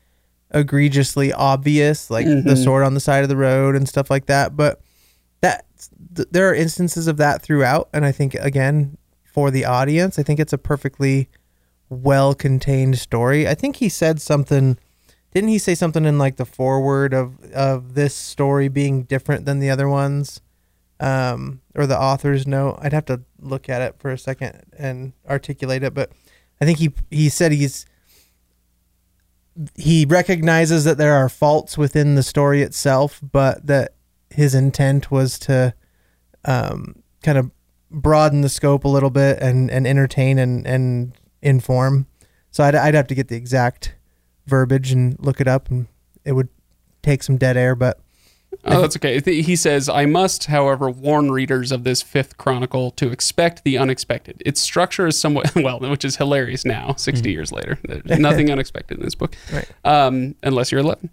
[0.54, 2.64] egregiously obvious, like the Mhm.
[2.64, 4.56] sword on the side of the road and stuff like that.
[4.56, 4.80] But
[5.42, 5.66] that
[6.16, 10.24] th- there are instances of that throughout, and I think again for the audience, I
[10.24, 11.30] think it's a perfectly
[11.90, 13.48] well contained story.
[13.48, 14.78] I think he said something.
[15.34, 19.60] Didn't he say something in like the foreword of of this story being different than
[19.60, 20.42] the other ones?
[21.00, 22.80] um, or the author's note.
[22.82, 26.12] I'd have to look at it for a second and articulate it, but
[26.62, 27.86] I think he he said he's
[29.76, 33.94] he recognizes that there are faults within the story itself, but that
[34.30, 35.74] his intent was to
[36.46, 37.52] um, kind of
[37.92, 42.08] broaden the scope a little bit and, and entertain and, and inform.
[42.52, 43.96] So I'd, I'd have to get the exact
[44.50, 45.88] verbiage and look it up, and
[46.26, 46.50] it would
[47.02, 48.00] take some dead air, but
[48.66, 49.22] Oh, that's okay.
[49.22, 54.42] He says, I must, however, warn readers of this fifth chronicle to expect the unexpected.
[54.44, 57.78] Its structure is somewhat, well, which is hilarious now, 60 years later.
[57.84, 59.70] There's nothing unexpected in this book, Right.
[59.86, 61.12] um, unless you're 11.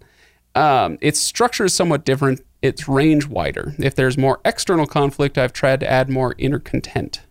[0.55, 3.75] Um, its structure is somewhat different, its range wider.
[3.77, 7.21] If there's more external conflict, I've tried to add more inner content,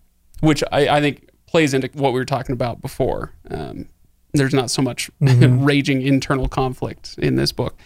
[0.40, 3.32] which I, I think plays into what we were talking about before.
[3.50, 3.88] Um,
[4.36, 7.78] there's not so much raging internal conflict in this book.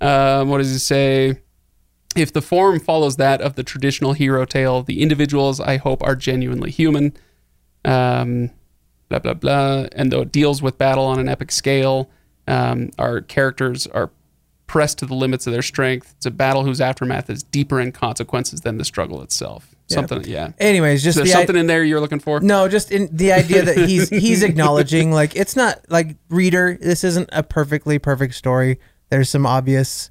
[0.00, 1.40] Um, what does he say?
[2.16, 6.14] If the form follows that of the traditional hero tale, the individuals I hope are
[6.14, 7.12] genuinely human.
[7.84, 8.50] Um,
[9.08, 9.86] blah blah blah.
[9.92, 12.10] And though it deals with battle on an epic scale,
[12.46, 14.10] um, our characters are
[14.66, 16.14] pressed to the limits of their strength.
[16.16, 19.73] It's a battle whose aftermath is deeper in consequences than the struggle itself.
[19.86, 20.52] Something, yeah.
[20.58, 22.40] anyways, just the i- something in there you're looking for?
[22.40, 26.78] No, just in the idea that he's he's acknowledging like it's not like reader.
[26.80, 28.78] This isn't a perfectly perfect story.
[29.10, 30.10] There's some obvious,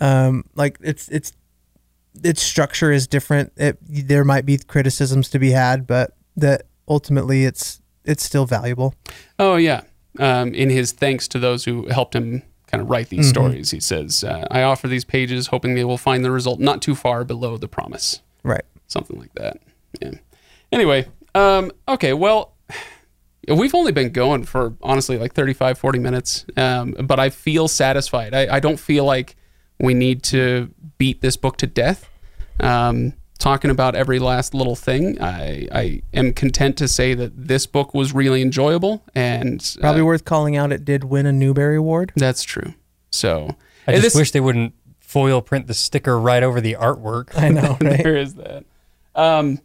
[0.00, 1.32] um, like it's it's
[2.22, 3.52] its structure is different.
[3.56, 8.94] It there might be criticisms to be had, but that ultimately it's it's still valuable.
[9.38, 9.82] Oh yeah.
[10.18, 13.30] Um, in his thanks to those who helped him kind of write these Mhm.
[13.30, 16.80] stories, he says, uh, "I offer these pages, hoping they will find the result not
[16.80, 18.64] too far below the promise." Right.
[18.94, 19.58] Something like that.
[20.00, 20.12] Yeah.
[20.72, 22.12] Anyway, um, okay.
[22.14, 22.54] Well,
[23.48, 28.32] we've only been going for honestly like 35, 40 minutes, um, but I feel satisfied.
[28.34, 29.36] I, I don't feel like
[29.78, 32.08] we need to beat this book to death.
[32.60, 37.66] Um, talking about every last little thing, I, I am content to say that this
[37.66, 40.72] book was really enjoyable and uh, Probably worth calling out.
[40.72, 42.12] It did win a Newbery Award.
[42.16, 42.74] that's true.
[43.10, 47.36] So I just this- wish they wouldn't foil print the sticker right over the artwork.
[47.38, 48.02] I know, right?
[48.02, 48.64] there is that.
[49.14, 49.60] Um,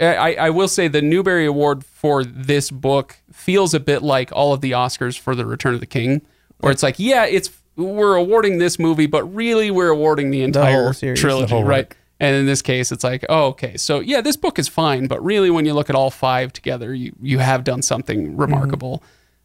[0.00, 4.52] I, I will say the Newbery Award for this book feels a bit like all
[4.52, 6.20] of the Oscars for The Return of the King,
[6.58, 10.84] where it's like, yeah, it's we're awarding this movie, but really we're awarding the entire
[10.84, 11.86] whole series, trilogy, the right?
[11.88, 11.96] work.
[12.20, 15.22] And in this case, it's like, oh, okay, so yeah, this book is fine, but
[15.24, 19.02] really, when you look at all five together, you you have done something remarkable,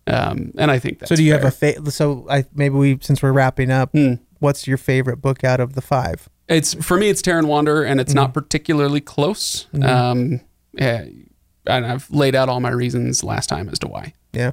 [0.07, 1.41] um, and I think that's so do you fair.
[1.41, 4.13] have a fa- so I maybe we since we're wrapping up, Hmm.
[4.39, 6.29] what's your favorite book out of the five?
[6.49, 7.09] It's for me.
[7.09, 8.17] It's Taran Wanderer, and it's Mm-hmm.
[8.21, 9.67] not particularly close.
[9.81, 10.41] Um,
[10.73, 11.05] yeah,
[11.67, 14.13] and I've laid out all my reasons last time as to why.
[14.33, 14.51] Yeah,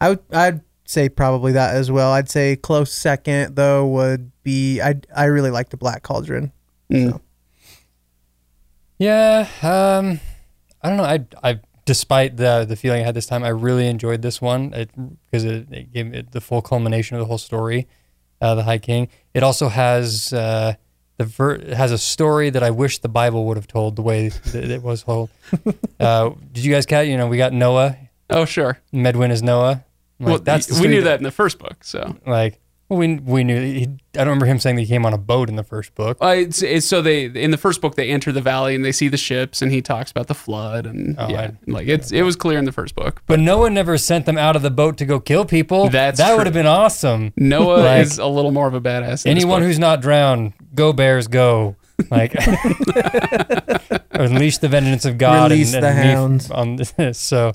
[0.00, 2.12] I would I'd say probably that as well.
[2.12, 6.52] I'd say close second though would be I I really like the Black Cauldron.
[6.92, 7.10] Mm.
[7.10, 7.20] So.
[8.98, 10.20] Yeah, um,
[10.82, 11.04] I don't know.
[11.04, 14.72] I, I, despite the the feeling I had this time, I really enjoyed this one
[14.72, 14.90] it,
[15.26, 17.88] because it, it gave me the full culmination of the whole story,
[18.40, 19.08] uh, the High King.
[19.34, 20.74] It also has uh,
[21.16, 24.28] the ver- has a story that I wish the Bible would have told the way
[24.28, 25.30] that it was told.
[26.00, 27.06] uh, did you guys catch?
[27.06, 27.96] You know, we got Noah.
[28.30, 28.78] Oh, sure.
[28.92, 29.84] Medwyn is Noah.
[30.18, 31.84] Like, well, that's we knew story that in the first book.
[31.84, 33.60] So Like, well, we we knew.
[33.60, 33.82] He,
[34.14, 36.18] I don't remember him saying that he came on a boat in the first book.
[36.22, 38.92] Uh, it's, it's so they in the first book they enter the valley and they
[38.92, 42.12] see the ships and he talks about the flood and Oh, yeah, I- like it's
[42.12, 43.22] it was clear in the first book.
[43.26, 45.88] But Noah never sent them out of the boat to go kill people.
[45.88, 47.32] That's that would have been awesome.
[47.36, 49.24] Noah Like, is a little more of a badass.
[49.24, 51.76] in Anyone who's not drowned, go bears, go!
[52.10, 52.34] Like
[54.10, 56.50] unleash the vengeance of God Release and, the and me hounds.
[56.50, 56.92] on this.
[57.18, 57.52] So,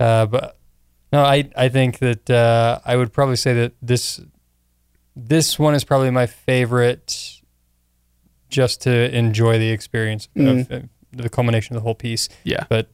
[0.00, 0.58] uh, but
[1.12, 4.20] no, I I think that uh, I would probably say that this
[5.26, 7.40] this one is probably my favorite,
[8.48, 10.80] just to enjoy the experience of uh,
[11.12, 12.28] the culmination of the whole piece.
[12.44, 12.90] yeah, But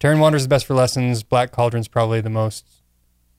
[0.00, 1.22] Taran Wanderer's the best for lessons.
[1.22, 2.64] Black Cauldron's probably the most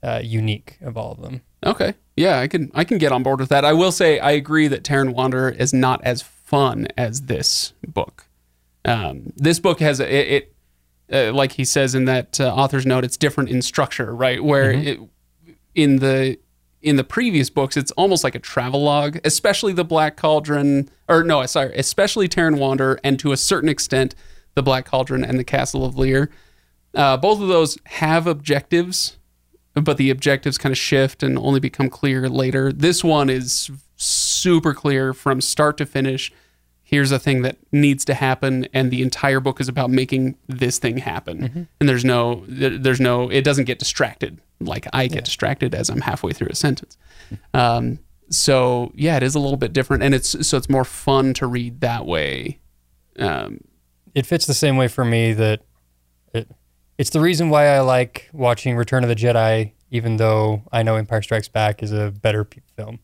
[0.04, 1.42] uh, unique of all of them.
[1.66, 1.94] Okay.
[2.16, 3.64] Yeah, I can I can get on board with that.
[3.64, 8.26] I will say I agree that Taran Wanderer is not as fun as this book.
[8.84, 10.54] Um, this book has a, it,
[11.10, 14.44] it uh, like he says in that uh, author's note, it's different in structure, right?
[14.44, 15.00] Where it,
[15.76, 16.38] in the
[16.82, 21.46] in the previous books, it's almost like a travelogue, especially the Black Cauldron, or no,
[21.46, 24.16] sorry, especially Taran Wanderer, and to a certain extent,
[24.56, 26.30] the Black Cauldron and the Castle of Llyr.
[26.96, 29.18] Uh, both of those have objectives,
[29.74, 32.72] but the objectives kind of shift and only become clear later.
[32.72, 36.32] This one is super clear from start to finish.
[36.90, 40.80] Here's a thing that needs to happen, and the entire book is about making this
[40.80, 41.68] thing happen.
[41.80, 46.02] And there's no, there's no, it doesn't get distracted like I get distracted as I'm
[46.02, 46.98] halfway through a sentence.
[47.54, 48.00] Um,
[48.32, 51.46] so yeah, it is a little bit different, and it's so it's more fun to
[51.48, 52.60] read that way.
[53.20, 53.62] Um,
[54.16, 55.62] it fits the same way for me that
[56.34, 56.50] it,
[56.98, 60.96] it's the reason why I like watching Return of the Jedi, even though I know
[60.96, 62.98] Empire Strikes Back is a better p- film.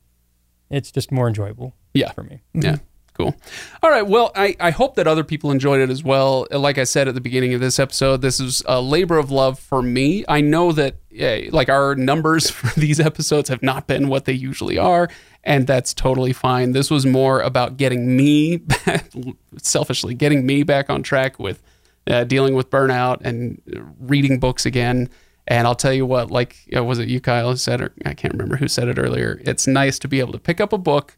[0.71, 2.11] It's just more enjoyable Yeah.
[2.13, 2.41] for me.
[2.53, 2.77] Yeah.
[3.17, 3.33] Cool.
[3.81, 4.05] All right.
[4.05, 6.47] Well, I, I hope that other people enjoyed it as well.
[6.51, 9.57] Like I said at the beginning of this episode, this is a labor of love
[9.57, 10.25] for me.
[10.27, 14.33] I know that eh, like our numbers for these episodes have not been what they
[14.33, 15.09] usually are,
[15.45, 16.73] and that's totally fine.
[16.73, 19.09] This was more about getting me back,
[19.57, 21.63] selfishly getting me back on track with
[22.07, 23.61] uh, dealing with burnout and
[23.99, 25.09] reading books again.
[25.47, 28.13] And I'll tell you what, like uh, was it you, Kyle, who said, or I
[28.13, 29.39] can't remember who said it earlier.
[29.45, 31.17] It's nice to be able to pick up a book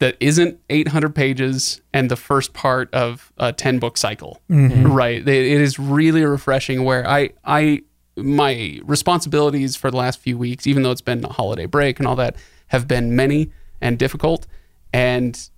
[0.00, 5.28] that isn't 800 pages and the first part of a 10 book cycle right it,
[5.28, 7.82] it is really refreshing where i i
[8.16, 12.06] my responsibilities for the last few weeks even though it's been a holiday break and
[12.08, 12.36] all that
[12.68, 14.46] have been many and difficult
[14.92, 15.50] and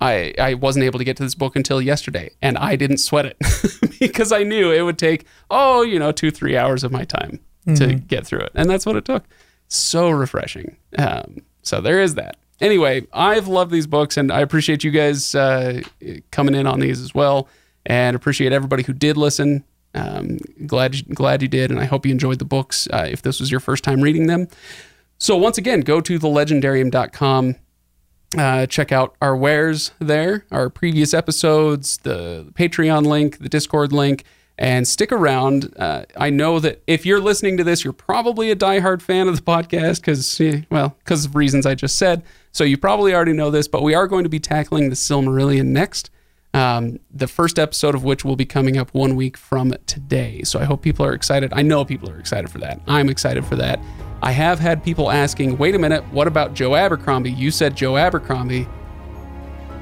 [0.00, 3.24] I, I wasn't able to get to this book until yesterday and I didn't sweat
[3.24, 3.36] it
[4.00, 7.38] because I knew it would take, oh, you know, two, three hours of my time
[7.76, 8.50] to get through it.
[8.56, 9.24] And that's what it took.
[9.68, 10.76] So refreshing.
[10.98, 12.36] Um, so there is that.
[12.62, 15.82] Anyway, I've loved these books and I appreciate you guys uh,
[16.30, 17.48] coming in on these as well
[17.84, 19.64] and appreciate everybody who did listen.
[19.94, 21.70] Um, glad, glad you did.
[21.70, 24.28] And I hope you enjoyed the books uh, if this was your first time reading
[24.28, 24.48] them.
[25.18, 27.56] So once again, go to thelegendarium.com
[28.36, 34.24] uh, check out our wares there, our previous episodes, the Patreon link, the Discord link,
[34.56, 35.74] and stick around.
[35.78, 39.36] Uh, I know that if you're listening to this, you're probably a diehard fan of
[39.36, 42.22] the podcast because, well, because of reasons I just said.
[42.52, 45.66] So you probably already know this, but we are going to be tackling the Silmarillion
[45.66, 46.10] next.
[46.54, 50.42] Um, the first episode of which will be coming up one week from today.
[50.42, 51.50] So I hope people are excited.
[51.54, 52.78] I know people are excited for that.
[52.86, 53.80] I'm excited for that.
[54.20, 57.32] I have had people asking, wait a minute, what about Joe Abercrombie?
[57.32, 58.68] You said Joe Abercrombie.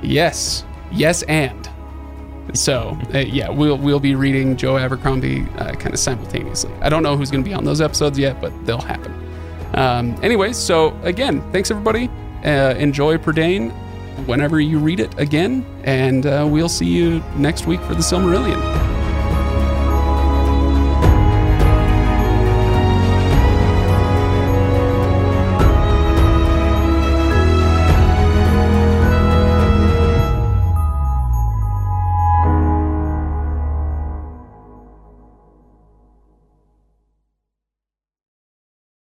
[0.01, 1.69] Yes, yes, and.
[2.55, 6.73] So uh, yeah, we'll we'll be reading Joe Abercrombie uh, kind of simultaneously.
[6.81, 9.13] I don't know who's going to be on those episodes yet, but they'll happen.
[9.75, 12.11] Um, anyways, so again, thanks everybody.
[12.45, 13.73] Uh, enjoy Prydain
[14.27, 19.00] whenever you read it again, and uh, we'll see you next week for the Silmarillion.